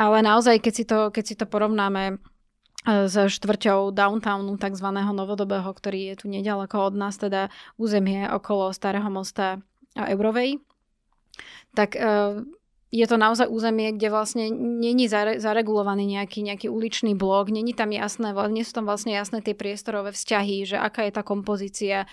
[0.00, 2.16] Ale naozaj, keď si to, keď si to porovnáme e,
[3.10, 4.88] s štvrťou downtownu tzv.
[4.94, 9.60] novodobého, ktorý je tu nedaleko od nás, teda územie okolo Starého mosta
[9.98, 10.62] a Eurovej,
[11.74, 12.42] tak uh,
[12.88, 17.92] je to naozaj územie, kde vlastne není zare, zaregulovaný nejaký, nejaký uličný blok, není tam
[17.92, 22.08] jasné, nie sú tam vlastne jasné tie priestorové vzťahy, že aká je tá kompozícia,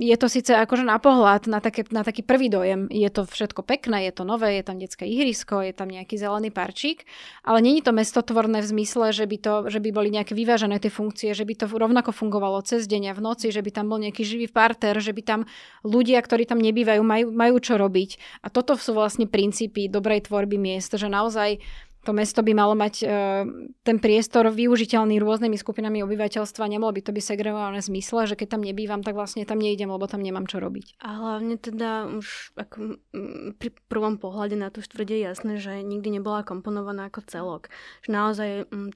[0.00, 3.60] je to síce akože na pohľad, na, také, na taký prvý dojem, je to všetko
[3.68, 7.04] pekné, je to nové, je tam detské ihrisko, je tam nejaký zelený parčík,
[7.44, 10.88] ale není to mestotvorné v zmysle, že by, to, že by boli nejaké vyvážené tie
[10.88, 14.00] funkcie, že by to rovnako fungovalo cez deň a v noci, že by tam bol
[14.00, 15.40] nejaký živý parter, že by tam
[15.84, 18.40] ľudia, ktorí tam nebývajú, majú, majú čo robiť.
[18.40, 21.60] A toto sú vlastne princípy dobrej tvorby miest, že naozaj
[22.06, 23.42] to mesto by malo mať uh,
[23.82, 26.70] ten priestor využiteľný rôznymi skupinami obyvateľstva.
[26.70, 29.90] Nemalo by to byť segregované v zmysle, že keď tam nebývam, tak vlastne tam nejdem,
[29.90, 31.02] lebo tam nemám čo robiť.
[31.02, 33.02] A hlavne teda už ako,
[33.58, 37.62] pri prvom pohľade na tú štvrť je jasné, že nikdy nebola komponovaná ako celok.
[38.06, 38.48] Že naozaj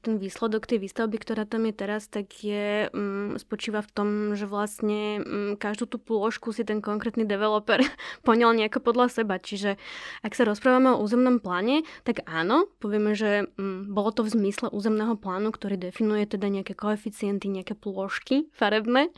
[0.06, 4.08] ten výsledok tej výstavby, ktorá tam je teraz, tak je m, spočíva v tom,
[4.38, 7.82] že vlastne m, každú tú pôžku si ten konkrétny developer
[8.28, 9.42] poňal nejako podľa seba.
[9.42, 9.74] Čiže
[10.22, 14.36] ak sa rozprávame o územnom pláne, tak áno, poviem Samozrejme, že mm, bolo to v
[14.36, 19.08] zmysle územného plánu, ktorý definuje teda nejaké koeficienty, nejaké plôžky farebné,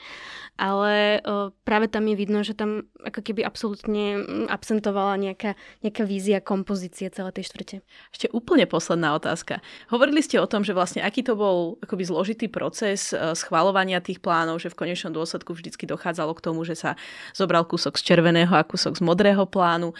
[0.55, 6.07] ale uh, práve tam je vidno, že tam ako keby absolútne mm, absentovala nejaká, nejaká
[6.07, 7.77] vízia kompozície celej tej štvrte.
[8.15, 9.59] Ešte úplne posledná otázka.
[9.91, 14.23] Hovorili ste o tom, že vlastne aký to bol akoby zložitý proces uh, schvalovania tých
[14.23, 16.95] plánov, že v konečnom dôsledku vždycky dochádzalo k tomu, že sa
[17.35, 19.91] zobral kúsok z červeného a kúsok z modrého plánu.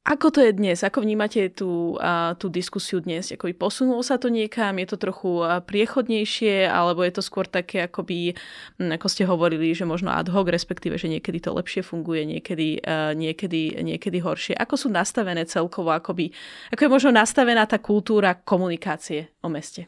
[0.00, 0.80] Ako to je dnes?
[0.80, 2.00] Ako vnímate tú,
[2.40, 3.36] tú diskusiu dnes?
[3.36, 4.80] Akoby posunulo sa to niekam?
[4.80, 6.64] Je to trochu priechodnejšie?
[6.64, 8.32] Alebo je to skôr také, akoby,
[8.80, 12.80] ako ste hovorili, že možno ad hoc, respektíve, že niekedy to lepšie funguje, niekedy,
[13.12, 14.56] niekedy, niekedy horšie?
[14.56, 15.92] Ako sú nastavené celkovo?
[15.92, 16.32] Akoby,
[16.72, 19.84] ako je možno nastavená tá kultúra komunikácie o meste?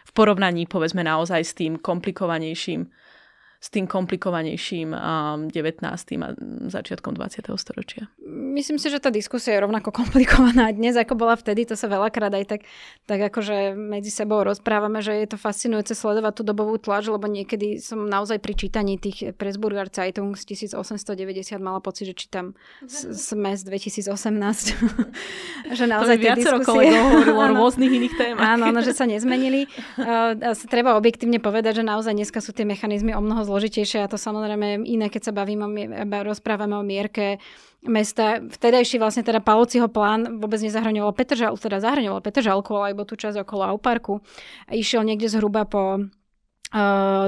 [0.00, 2.88] V porovnaní, povedzme, naozaj s tým komplikovanejším
[3.60, 5.52] s tým komplikovanejším 19.
[6.24, 6.28] a
[6.72, 7.44] začiatkom 20.
[7.60, 8.08] storočia.
[8.24, 11.68] Myslím si, že tá diskusia je rovnako komplikovaná dnes, ako bola vtedy.
[11.68, 12.60] To sa veľakrát aj tak,
[13.04, 17.84] tak akože medzi sebou rozprávame, že je to fascinujúce sledovať tú dobovú tlač, lebo niekedy
[17.84, 22.56] som naozaj pri čítaní tých Pressburger Zeitung z 1890 mala pocit, že čítam
[22.88, 24.08] sme z 2018.
[25.76, 26.64] že naozaj to tie diskusie...
[26.64, 28.56] kolegov hovorilo o rôznych iných témach.
[28.56, 29.68] Áno, no, že sa nezmenili.
[30.00, 34.14] Uh, treba objektívne povedať, že naozaj dneska sú tie mechanizmy o mnoho zložitejšie a to
[34.14, 35.66] samozrejme iné, keď sa bavíme,
[36.22, 37.42] rozprávame o mierke
[37.82, 38.38] mesta.
[38.38, 43.42] Vtedajší vlastne teda Palociho plán vôbec nezahrňoval Petržal, teda zahrňoval Petržalku, ale iba tú časť
[43.42, 44.22] okolo Auparku.
[44.70, 46.06] Išiel niekde zhruba po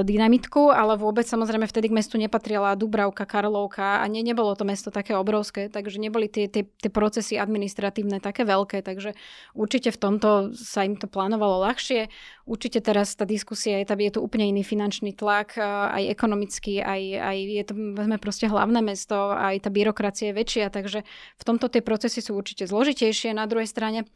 [0.07, 4.87] dynamitku, ale vôbec samozrejme vtedy k mestu nepatrila Dubravka, Karlovka a ne, nebolo to mesto
[4.87, 9.11] také obrovské, takže neboli tie, tie, tie procesy administratívne také veľké, takže
[9.51, 12.07] určite v tomto sa im to plánovalo ľahšie.
[12.47, 16.79] Určite teraz tá diskusia je, tam je tu úplne iný finančný tlak, uh, aj ekonomický,
[16.79, 21.03] aj, aj je to, sme proste hlavné mesto, aj tá byrokracia je väčšia, takže
[21.35, 23.35] v tomto tie procesy sú určite zložitejšie.
[23.35, 24.07] Na druhej strane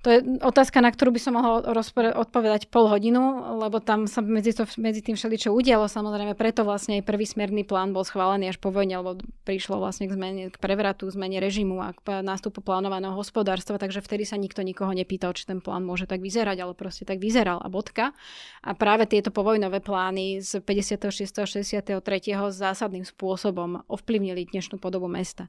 [0.00, 4.24] to je otázka, na ktorú by som mohol rozpre- odpovedať pol hodinu, lebo tam sa
[4.24, 5.92] medzi, to, medzi tým všeličo udialo.
[5.92, 10.08] Samozrejme, preto vlastne aj prvý smerný plán bol schválený až po vojne, lebo prišlo vlastne
[10.08, 14.64] k zmene, k prevratu, zmene režimu a k nástupu plánovaného hospodárstva, takže vtedy sa nikto
[14.64, 18.16] nikoho nepýtal, či ten plán môže tak vyzerať, ale proste tak vyzeral a bodka.
[18.64, 21.28] A práve tieto povojnové plány z 56.
[21.36, 22.00] a 63.
[22.48, 25.44] zásadným spôsobom ovplyvnili dnešnú podobu mesta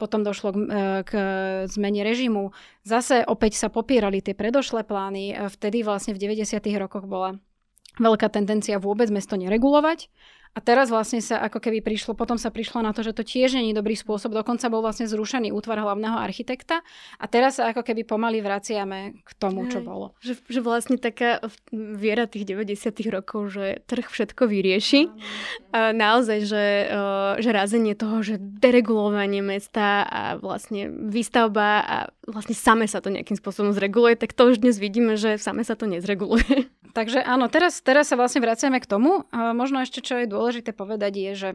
[0.00, 1.12] potom došlo k, e, k
[1.68, 2.56] zmene režimu.
[2.88, 5.36] Zase opäť sa popírali tie predošlé plány.
[5.36, 6.56] E, vtedy vlastne v 90.
[6.80, 7.36] rokoch bola
[8.00, 10.08] veľká tendencia vôbec mesto neregulovať
[10.50, 13.54] a teraz vlastne sa ako keby prišlo, potom sa prišlo na to, že to tiež
[13.54, 14.34] nie je dobrý spôsob.
[14.34, 16.82] Dokonca bol vlastne zrušený útvar hlavného architekta
[17.22, 20.18] a teraz sa ako keby pomaly vraciame k tomu, čo bolo.
[20.18, 21.38] Že, že vlastne taká
[21.70, 25.06] viera tých 90 rokov, že trh všetko vyrieši.
[25.70, 26.66] A naozaj, že,
[27.38, 31.96] že razenie toho, že deregulovanie mesta a vlastne výstavba a
[32.26, 35.78] vlastne same sa to nejakým spôsobom zreguluje, tak to už dnes vidíme, že same sa
[35.78, 36.66] to nezreguluje.
[36.90, 39.26] Takže áno, teraz, teraz sa vlastne vraciame k tomu.
[39.30, 41.50] A možno ešte, čo je dôležité povedať, je, že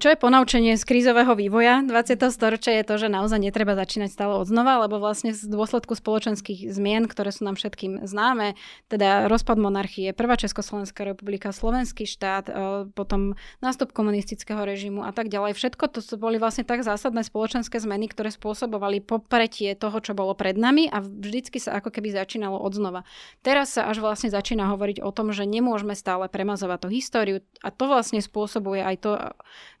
[0.00, 2.16] čo je ponaučenie z krízového vývoja 20.
[2.32, 6.72] storočia je to, že naozaj netreba začínať stále od znova, lebo vlastne z dôsledku spoločenských
[6.72, 8.56] zmien, ktoré sú nám všetkým známe,
[8.88, 12.52] teda rozpad monarchie, prvá Československá republika, slovenský štát, e,
[12.96, 15.60] potom nástup komunistického režimu a tak ďalej.
[15.60, 20.56] Všetko to boli vlastne tak zásadné spoločenské zmeny, ktoré spôsobovali popretie toho, čo bolo pred
[20.56, 23.04] nami a vždycky sa ako keby začínalo od znova.
[23.44, 27.68] Teraz sa až vlastne začína hovoriť o tom, že nemôžeme stále premazovať tú históriu a
[27.68, 29.12] to vlastne spôsobuje aj to,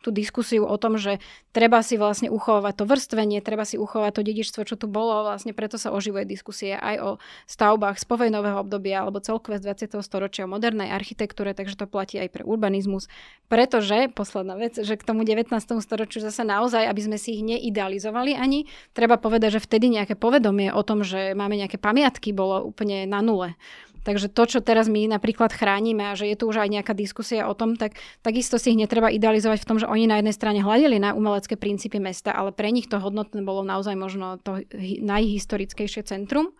[0.02, 1.22] tú diskusiu o tom, že
[1.54, 5.22] treba si vlastne uchovať to vrstvenie, treba si uchovať to dedičstvo, čo tu bolo.
[5.22, 7.10] Vlastne preto sa oživuje diskusie aj o
[7.46, 10.02] stavbách z povojnového obdobia alebo celkové z 20.
[10.02, 13.06] storočia o modernej architektúre, takže to platí aj pre urbanizmus.
[13.46, 15.54] Pretože, posledná vec, že k tomu 19.
[15.78, 20.74] storočiu zase naozaj, aby sme si ich neidealizovali ani, treba povedať, že vtedy nejaké povedomie
[20.74, 23.54] o tom, že máme nejaké pamiatky, bolo úplne na nule.
[24.02, 27.46] Takže to, čo teraz my napríklad chránime a že je tu už aj nejaká diskusia
[27.46, 30.58] o tom, tak takisto si ich netreba idealizovať v tom, že oni na jednej strane
[30.58, 34.66] hľadili na umelecké princípy mesta, ale pre nich to hodnotné bolo naozaj možno to
[35.02, 36.50] najhistorickejšie centrum.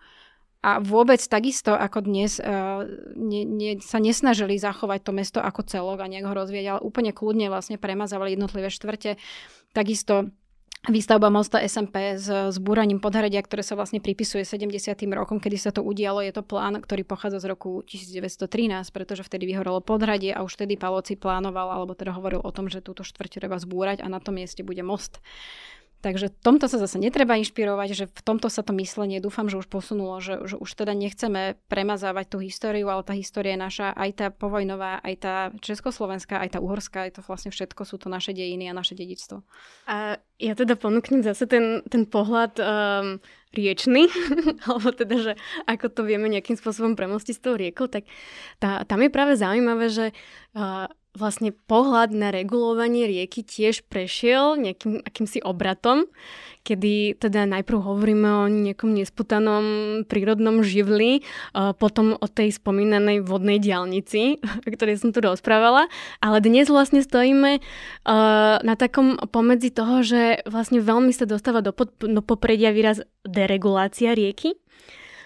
[0.63, 2.87] A vôbec takisto ako dnes uh,
[3.19, 7.11] ne, ne, sa nesnažili zachovať to mesto ako celok a nejak ho rozvieť, ale úplne
[7.11, 9.19] kľudne vlastne premazávali jednotlivé štvrte.
[9.75, 10.31] Takisto
[10.83, 14.91] Výstavba mosta SMP s zbúraním podhradia, ktoré sa vlastne pripisuje 70.
[15.15, 19.47] rokom, kedy sa to udialo, je to plán, ktorý pochádza z roku 1913, pretože vtedy
[19.47, 23.39] vyhorelo podhradie a už vtedy Paloci plánoval, alebo teda hovoril o tom, že túto štvrť
[23.39, 25.23] treba zbúrať a na tom mieste bude most.
[26.03, 29.55] Takže v tomto sa zase netreba inšpirovať, že v tomto sa to myslenie dúfam, že
[29.55, 33.95] už posunulo, že, že už teda nechceme premazávať tú históriu, ale tá história je naša,
[33.95, 38.11] aj tá povojnová, aj tá československá, aj tá uhorská, aj to vlastne všetko sú to
[38.11, 39.47] naše dejiny a naše dedičstvo.
[39.87, 43.23] A ja teda ponúknem zase ten, ten pohľad um,
[43.55, 44.11] riečný,
[44.67, 45.33] alebo teda, že
[45.71, 48.11] ako to vieme nejakým spôsobom premostiť s tou riekou, tak
[48.59, 50.11] tá, tam je práve zaujímavé, že
[50.51, 56.09] uh, vlastne pohľad na regulovanie rieky tiež prešiel nejakým akýmsi obratom,
[56.65, 59.65] kedy teda najprv hovoríme o nejakom nesputanom
[60.09, 61.21] prírodnom živli,
[61.53, 65.85] potom o tej spomínanej vodnej diálnici, o ktorej som tu rozprávala,
[66.17, 67.61] ale dnes vlastne stojíme
[68.63, 74.17] na takom pomedzi toho, že vlastne veľmi sa dostáva do, pod, do popredia výraz deregulácia
[74.17, 74.57] rieky,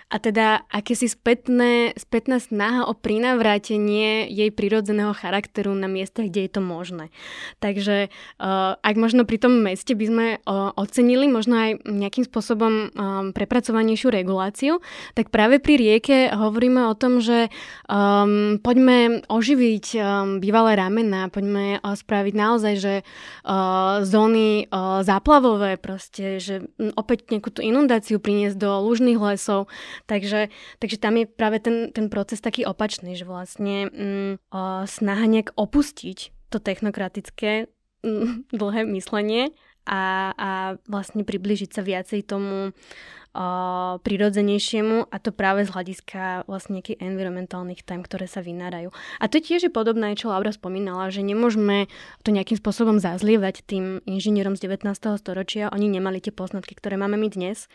[0.08, 6.51] a teda akési spätné, spätná snaha o prinavrátenie jej prírodzeného charakteru na miestach, kde je
[6.55, 7.12] to možné.
[7.60, 12.74] Takže uh, ak možno pri tom meste by sme uh, ocenili možno aj nejakým spôsobom
[12.88, 14.80] um, prepracovanejšiu reguláciu,
[15.12, 17.51] tak práve pri rieke hovoríme o tom, že
[17.91, 20.01] um, poďme oživiť um,
[20.39, 27.28] bývalé ramena, poďme uh, spraviť naozaj, že uh, zóny uh, záplavové proste, že um, opäť
[27.28, 29.68] nejakú tú inundáciu priniesť do lužných lesov,
[30.06, 35.26] Takže, takže tam je práve ten, ten proces taký opačný, že vlastne mm, o, snaha
[35.26, 37.72] nejak opustiť to technokratické
[38.06, 39.56] mm, dlhé myslenie
[39.88, 40.50] a, a
[40.86, 47.88] vlastne približiť sa viacej tomu uh, prirodzenejšiemu a to práve z hľadiska vlastne nejakých environmentálnych
[47.88, 48.91] tém, ktoré sa vynárajú.
[49.24, 51.88] A to tiež je podobné, čo Laura spomínala, že nemôžeme
[52.28, 54.91] to nejakým spôsobom zazlievať tým inžinierom z 19.
[55.22, 55.72] storočia.
[55.72, 57.72] Oni nemali tie poznatky, ktoré máme my dnes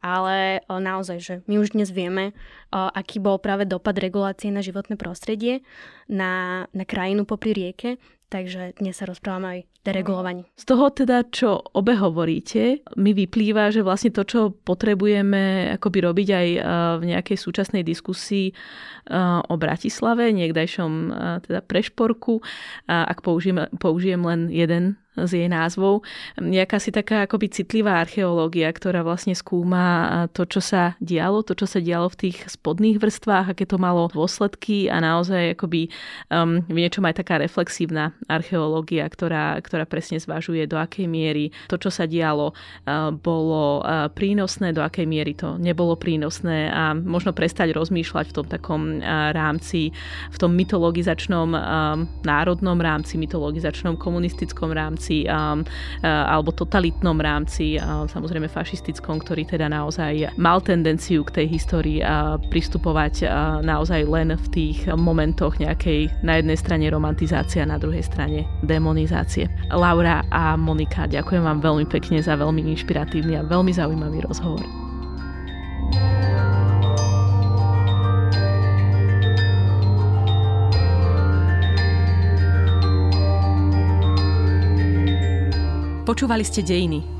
[0.00, 2.32] ale naozaj, že my už dnes vieme,
[2.72, 5.60] aký bol práve dopad regulácie na životné prostredie,
[6.10, 10.44] na, na krajinu popri rieke, takže dnes sa rozprávame aj deregulovaní.
[10.60, 16.28] Z toho teda, čo obe hovoríte, mi vyplýva, že vlastne to, čo potrebujeme akoby robiť
[16.28, 16.48] aj
[17.00, 18.52] v nejakej súčasnej diskusii
[19.48, 20.92] o Bratislave, niekdajšom
[21.48, 22.44] teda prešporku,
[22.86, 26.06] ak použijem, použijem len jeden z jej názvov,
[26.38, 31.66] nejaká si taká akoby citlivá archeológia, ktorá vlastne skúma to, čo sa dialo, to, čo
[31.66, 35.90] sa dialo v tých spodných vrstvách, aké to malo dôsledky a naozaj akoby
[36.30, 41.76] um, v niečom aj taká reflexívna archeológia, ktorá, ktorá presne zvažuje, do akej miery to,
[41.76, 47.34] čo sa dialo, uh, bolo uh, prínosné, do akej miery to nebolo prínosné a možno
[47.34, 49.90] prestať rozmýšľať v tom takom uh, rámci,
[50.30, 51.60] v tom mytologizačnom um,
[52.22, 59.66] národnom rámci, mytologizačnom komunistickom rámci, um, uh, alebo totalitnom rámci, uh, samozrejme fašistickom, ktorý teda
[59.66, 63.22] naozaj mal tendenciu k tej histórii uh, pristupovať
[63.62, 65.89] naozaj len v tých momentoch nejakej
[66.22, 69.50] na jednej strane romantizácie a na druhej strane demonizácie.
[69.74, 74.62] Laura a Monika, ďakujem vám veľmi pekne za veľmi inšpiratívny a veľmi zaujímavý rozhovor.
[86.10, 87.19] Počúvali ste Dejiny,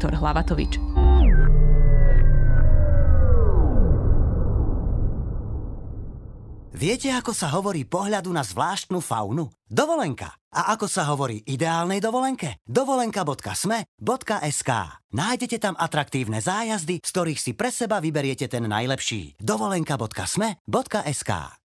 [0.01, 0.81] Viktor Hlavatovič.
[6.73, 9.53] Viete, ako sa hovorí pohľadu na zvláštnu faunu?
[9.69, 10.33] Dovolenka.
[10.57, 12.57] A ako sa hovorí ideálnej dovolenke?
[12.65, 14.71] Dovolenka.sme.sk
[15.13, 19.37] Nájdete tam atraktívne zájazdy, z ktorých si pre seba vyberiete ten najlepší.
[19.37, 21.60] Dovolenka.sme.sk